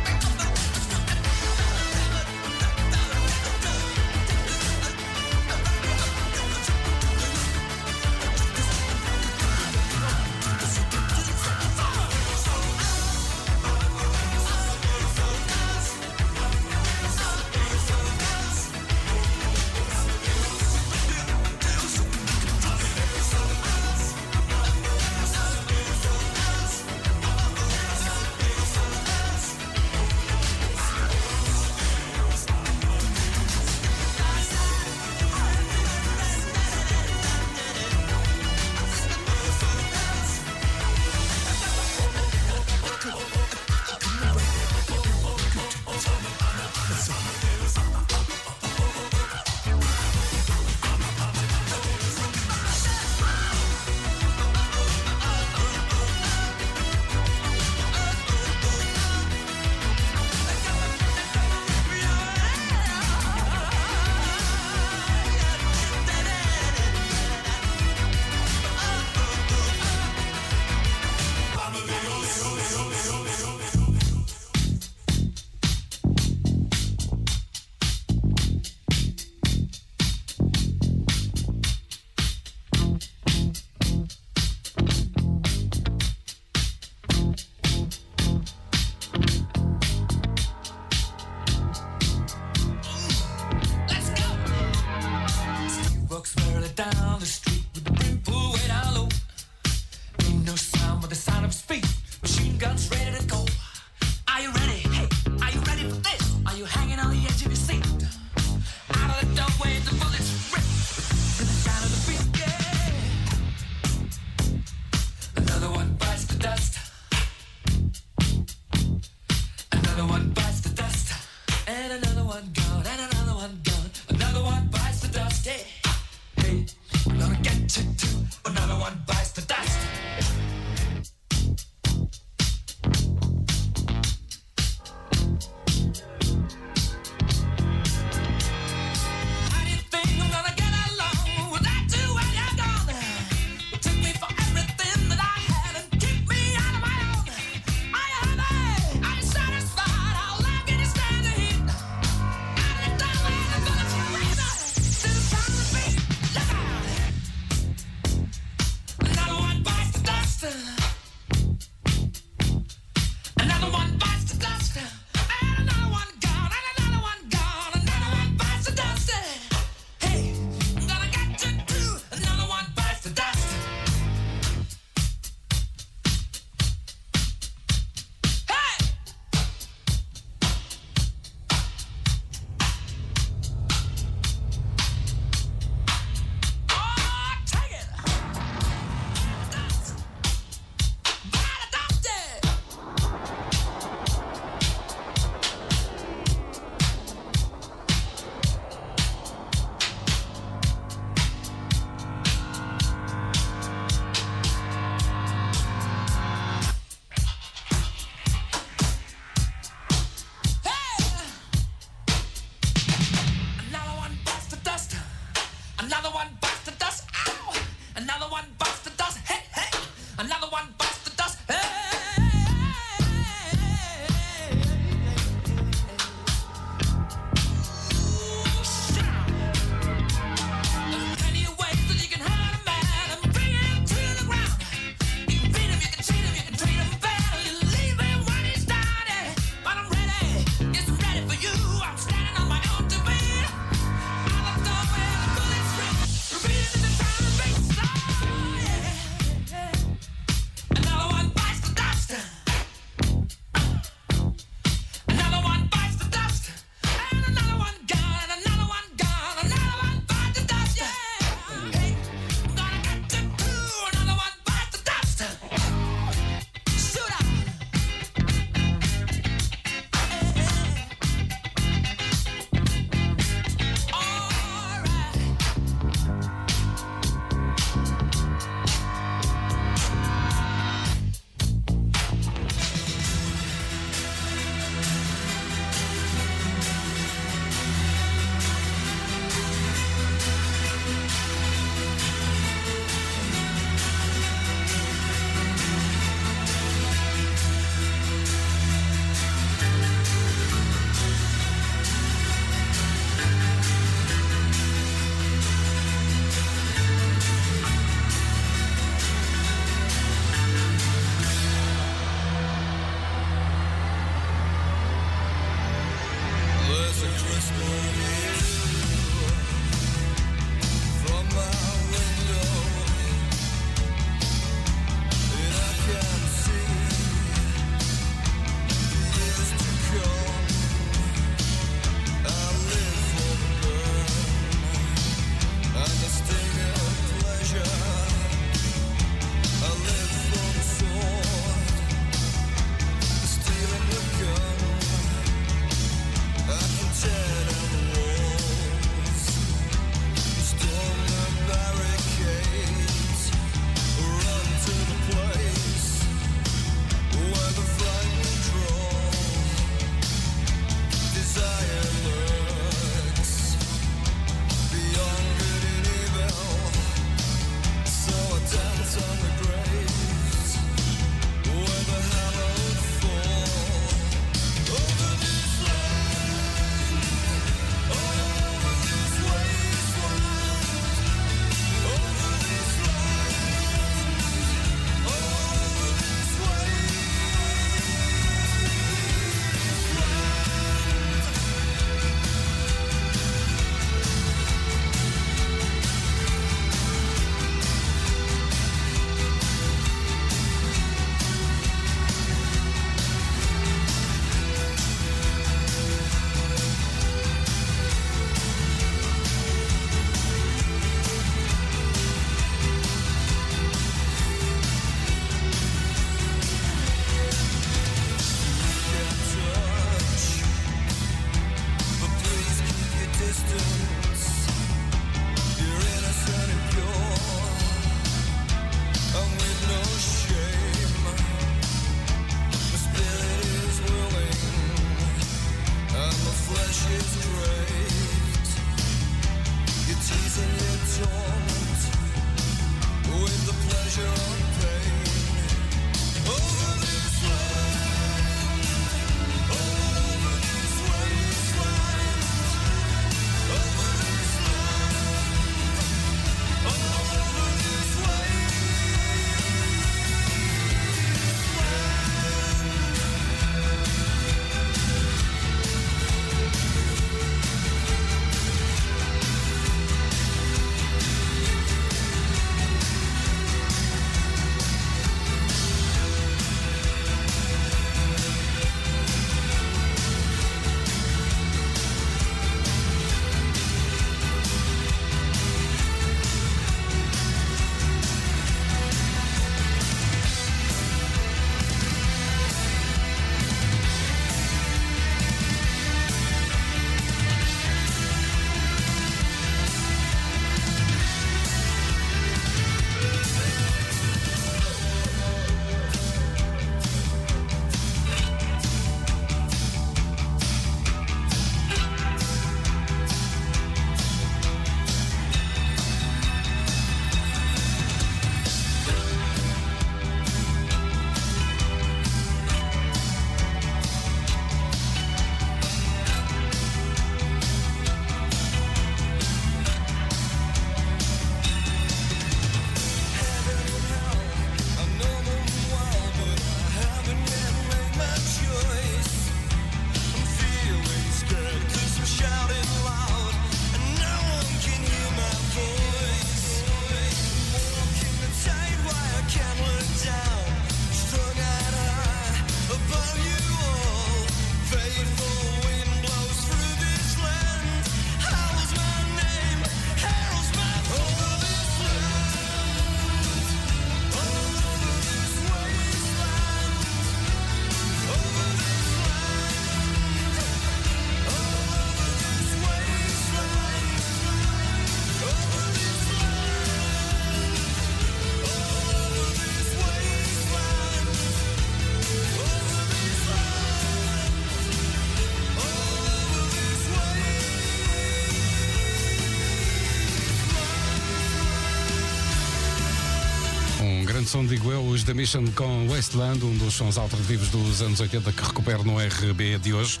Som, 594.32 594.46
digo 594.46 594.72
eu, 594.72 594.82
os 594.86 595.04
The 595.04 595.12
Mission 595.12 595.44
com 595.54 595.86
Wasteland, 595.88 596.42
um 596.42 596.56
dos 596.56 596.72
sons 596.72 596.96
alternativos 596.96 597.50
dos 597.50 597.82
anos 597.82 598.00
80 598.00 598.32
que 598.32 598.42
recupero 598.42 598.82
no 598.82 598.96
RB 598.96 599.58
de 599.58 599.74
hoje. 599.74 600.00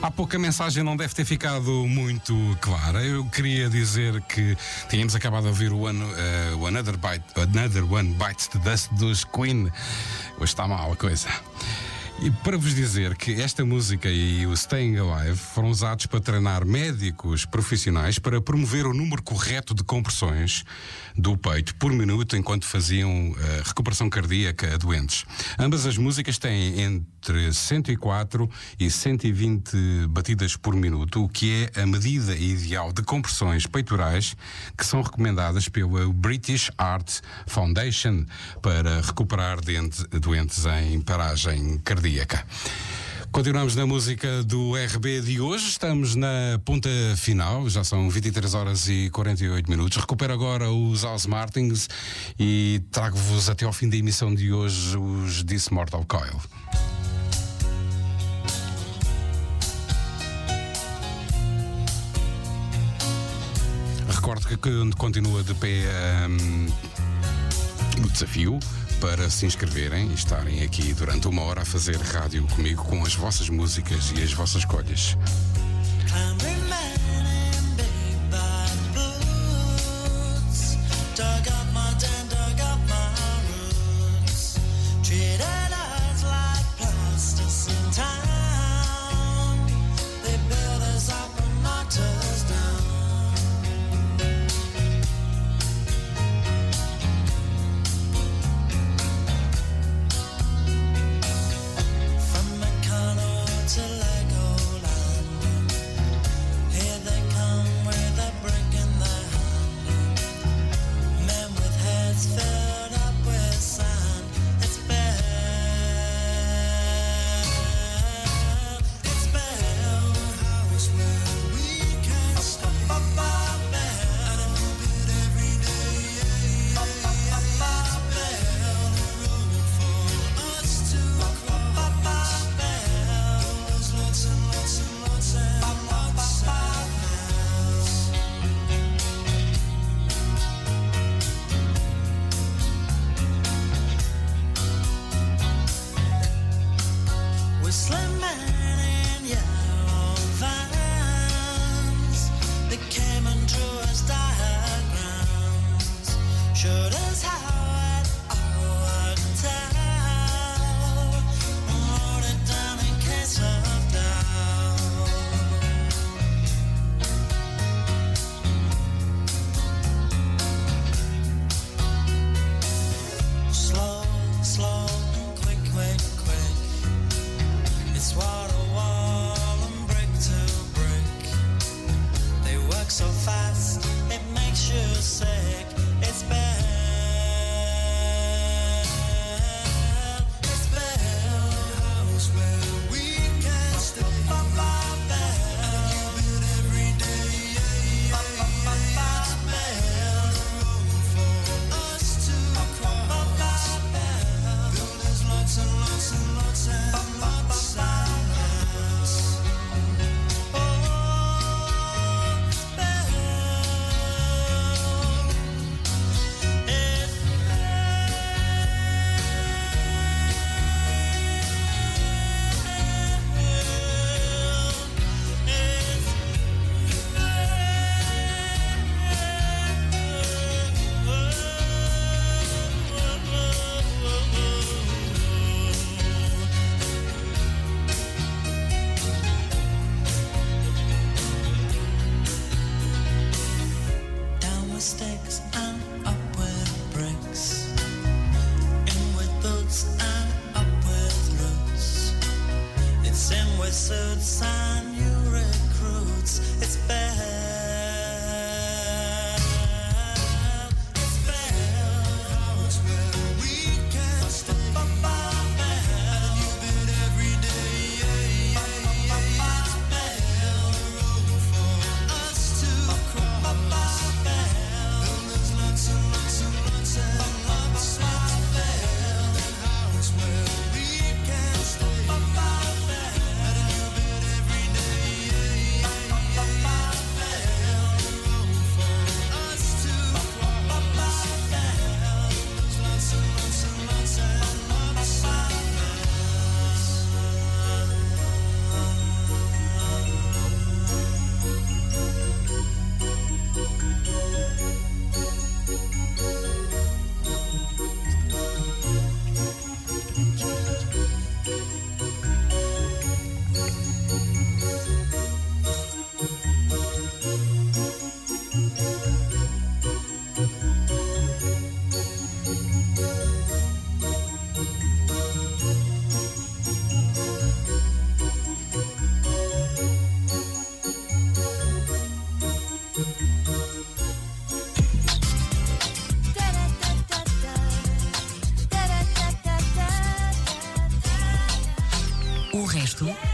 Há 0.00 0.10
pouco 0.10 0.34
a 0.34 0.38
mensagem 0.38 0.82
não 0.82 0.96
deve 0.96 1.14
ter 1.14 1.26
ficado 1.26 1.86
muito 1.86 2.34
clara. 2.62 3.04
Eu 3.04 3.26
queria 3.26 3.68
dizer 3.68 4.22
que 4.22 4.56
tínhamos 4.88 5.14
acabado 5.14 5.42
de 5.42 5.48
ouvir 5.48 5.74
o, 5.74 5.82
o 5.82 6.66
Another, 6.66 6.96
Bite, 6.96 7.24
Another 7.38 7.84
One 7.84 8.14
Bites 8.14 8.46
the 8.46 8.58
Dust 8.60 8.90
dos 8.92 9.24
Queen. 9.24 9.70
Hoje 10.38 10.44
está 10.44 10.66
mal 10.66 10.90
a 10.92 10.96
coisa. 10.96 11.28
E 12.22 12.30
para 12.30 12.56
vos 12.56 12.74
dizer 12.74 13.14
que 13.14 13.42
esta 13.42 13.62
música 13.62 14.08
e 14.08 14.46
o 14.46 14.56
Staying 14.56 14.96
Alive 14.96 15.36
foram 15.36 15.68
usados 15.68 16.06
para 16.06 16.18
treinar 16.18 16.64
médicos 16.64 17.44
profissionais 17.44 18.18
para 18.18 18.40
promover 18.40 18.86
o 18.86 18.94
número 18.94 19.22
correto 19.22 19.74
de 19.74 19.84
compressões 19.84 20.64
do 21.14 21.36
peito 21.36 21.74
por 21.74 21.92
minuto 21.92 22.34
enquanto 22.34 22.64
faziam 22.64 23.10
eh, 23.38 23.62
recuperação 23.64 24.08
cardíaca 24.08 24.74
a 24.74 24.76
doentes. 24.78 25.26
Ambas 25.58 25.84
as 25.84 25.98
músicas 25.98 26.38
têm 26.38 26.80
entre 26.80 27.52
104 27.52 28.48
e 28.80 28.90
120 28.90 30.06
batidas 30.08 30.56
por 30.56 30.74
minuto, 30.74 31.22
o 31.22 31.28
que 31.28 31.70
é 31.74 31.82
a 31.82 31.86
medida 31.86 32.34
ideal 32.34 32.92
de 32.92 33.02
compressões 33.02 33.66
peitorais 33.66 34.34
que 34.76 34.86
são 34.86 35.02
recomendadas 35.02 35.68
pela 35.68 36.10
British 36.12 36.70
Heart 36.80 37.20
Foundation 37.46 38.24
para 38.62 39.02
recuperar 39.02 39.58
doentes 39.60 40.64
em 40.64 41.00
paragem 41.02 41.78
cardíaca. 41.78 42.05
Continuamos 43.32 43.74
na 43.74 43.84
música 43.84 44.42
do 44.44 44.74
RB 44.76 45.20
de 45.20 45.40
hoje, 45.40 45.68
estamos 45.68 46.14
na 46.14 46.58
ponta 46.64 46.88
final, 47.16 47.68
já 47.68 47.82
são 47.84 48.08
23 48.08 48.54
horas 48.54 48.88
e 48.88 49.10
48 49.10 49.68
minutos. 49.68 49.98
Recupero 49.98 50.32
agora 50.32 50.70
os 50.70 51.02
House 51.02 51.26
Martins 51.26 51.88
e 52.38 52.80
trago-vos 52.90 53.50
até 53.50 53.64
ao 53.66 53.72
fim 53.72 53.88
da 53.88 53.96
emissão 53.96 54.34
de 54.34 54.52
hoje 54.52 54.96
os 54.96 55.42
This 55.42 55.68
Mortal 55.68 56.04
Coil. 56.06 56.40
Recordo 64.08 64.46
que 64.48 64.56
con- 64.56 64.92
continua 64.96 65.42
de 65.42 65.54
pé 65.54 65.84
hum, 66.28 66.66
o 68.04 68.08
desafio 68.10 68.58
para 69.00 69.28
se 69.30 69.46
inscreverem 69.46 70.08
e 70.10 70.14
estarem 70.14 70.62
aqui 70.62 70.92
durante 70.92 71.28
uma 71.28 71.42
hora 71.42 71.62
a 71.62 71.64
fazer 71.64 71.96
rádio 71.96 72.46
comigo 72.48 72.84
com 72.84 73.04
as 73.04 73.14
vossas 73.14 73.48
músicas 73.48 74.12
e 74.16 74.22
as 74.22 74.32
vossas 74.32 74.62
escolhas. 74.62 75.16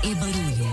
é 0.03 0.15
barulho. 0.16 0.72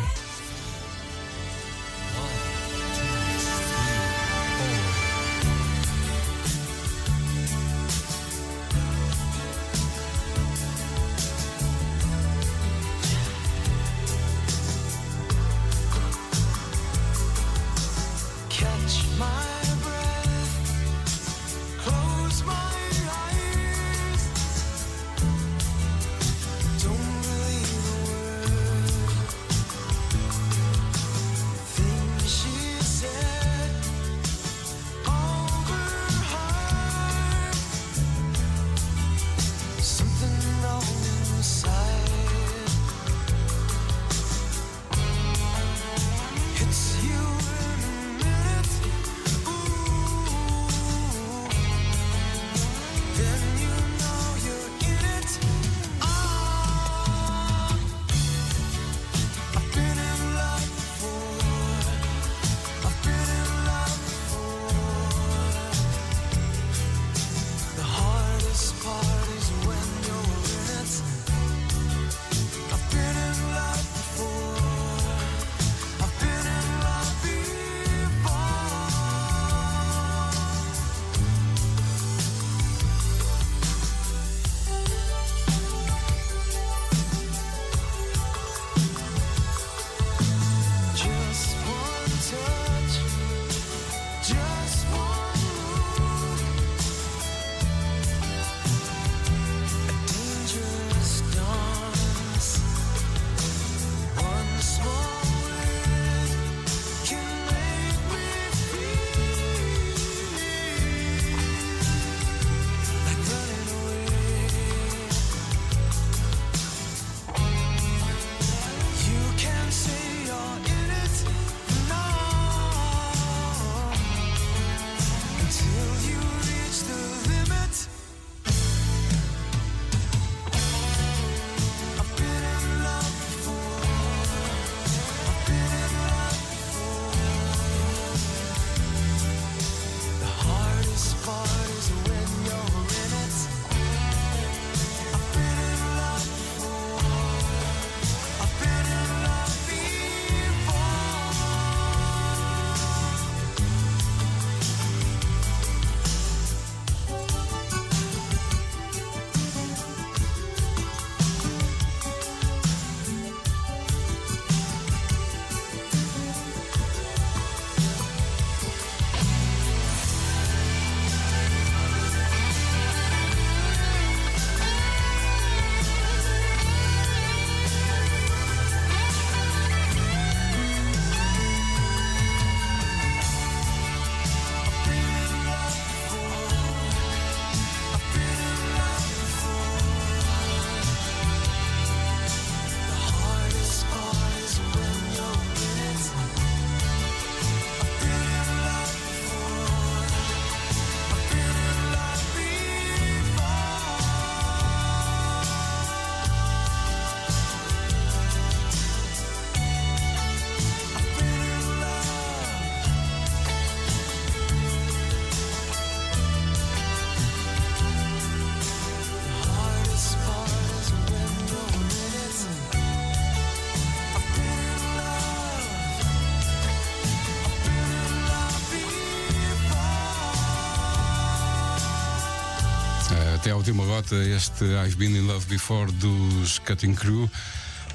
Última 233.60 233.84
gota 233.84 234.16
este 234.16 234.64
I've 234.64 234.96
Been 234.96 235.18
in 235.18 235.28
Love 235.28 235.46
Before 235.48 235.92
dos 235.92 236.60
Cutting 236.60 236.96
Crew. 236.96 237.30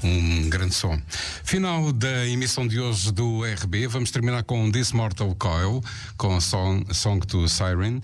Um 0.03 0.47
grande 0.47 0.75
som. 0.75 1.01
Final 1.43 1.91
da 1.91 2.27
emissão 2.27 2.67
de 2.67 2.79
hoje 2.79 3.11
do 3.11 3.41
RB. 3.43 3.87
Vamos 3.87 4.11
terminar 4.11 4.43
com 4.43 4.71
This 4.71 4.91
Mortal 4.91 5.33
Coil, 5.33 5.83
com 6.17 6.35
a 6.35 6.39
song, 6.39 6.85
song 6.93 7.25
to 7.25 7.47
Siren. 7.49 7.99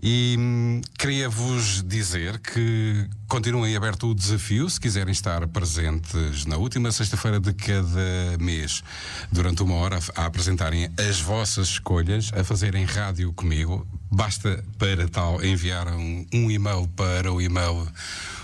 E 0.00 0.36
hum, 0.38 0.80
queria-vos 0.96 1.82
dizer 1.82 2.38
que 2.38 3.08
continuem 3.26 3.74
aberto 3.74 4.06
o 4.06 4.14
desafio 4.14 4.70
se 4.70 4.80
quiserem 4.80 5.10
estar 5.10 5.48
presentes 5.48 6.46
na 6.46 6.58
última 6.58 6.92
sexta-feira 6.92 7.40
de 7.40 7.52
cada 7.52 8.38
mês, 8.38 8.84
durante 9.32 9.64
uma 9.64 9.74
hora, 9.74 9.98
a 10.14 10.26
apresentarem 10.26 10.88
as 10.96 11.20
vossas 11.20 11.70
escolhas, 11.70 12.30
a 12.32 12.44
fazerem 12.44 12.84
rádio 12.84 13.32
comigo. 13.32 13.84
Basta 14.10 14.64
para 14.78 15.08
tal 15.08 15.42
enviar 15.44 15.86
um, 15.88 16.26
um 16.32 16.50
e-mail 16.50 16.88
para 16.96 17.32
o 17.32 17.40
e-mail 17.40 17.86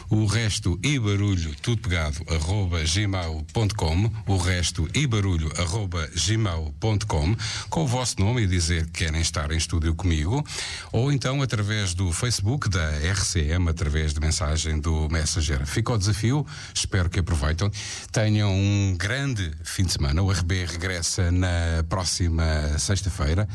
o 0.09 0.25
resto 0.25 0.79
e 0.83 0.99
barulho, 0.99 1.55
tudo 1.61 1.83
pegado, 1.83 2.19
arroba 2.29 2.83
gmail.com, 2.85 4.11
o 4.27 4.37
resto 4.37 4.89
e 4.95 5.07
barulho, 5.07 5.51
arroba 5.59 6.09
gmail.com, 6.15 7.37
com 7.69 7.83
o 7.83 7.87
vosso 7.87 8.21
nome 8.21 8.43
e 8.43 8.47
dizer 8.47 8.87
que 8.87 9.05
querem 9.05 9.21
estar 9.21 9.51
em 9.51 9.57
estúdio 9.57 9.95
comigo, 9.95 10.45
ou 10.93 11.11
então 11.11 11.43
através 11.43 11.93
do 11.93 12.13
Facebook 12.13 12.69
da 12.69 12.89
RCM, 13.01 13.69
através 13.69 14.15
de 14.15 14.21
mensagem 14.21 14.79
do 14.79 15.09
Messenger. 15.11 15.67
Fica 15.67 15.93
o 15.93 15.99
desafio, 15.99 16.47
espero 16.73 17.11
que 17.11 17.19
aproveitem. 17.19 17.71
Tenham 18.13 18.53
um 18.53 18.95
grande 18.97 19.51
fim 19.65 19.85
de 19.85 19.93
semana. 19.93 20.23
O 20.23 20.31
RB 20.31 20.67
regressa 20.67 21.33
na 21.33 21.85
próxima 21.89 22.79
sexta-feira, 22.79 23.49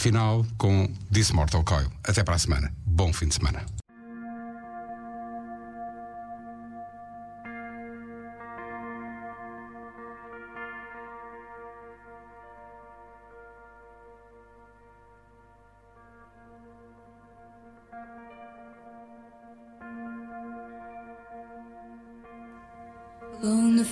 final 0.00 0.46
com 0.56 0.88
This 1.12 1.30
Mortal 1.30 1.62
Coil. 1.62 1.90
Até 2.02 2.24
para 2.24 2.34
a 2.34 2.38
semana. 2.38 2.72
Bom 2.86 3.12
fim 3.12 3.28
de 3.28 3.34
semana. 3.34 3.64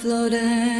Floating 0.00 0.77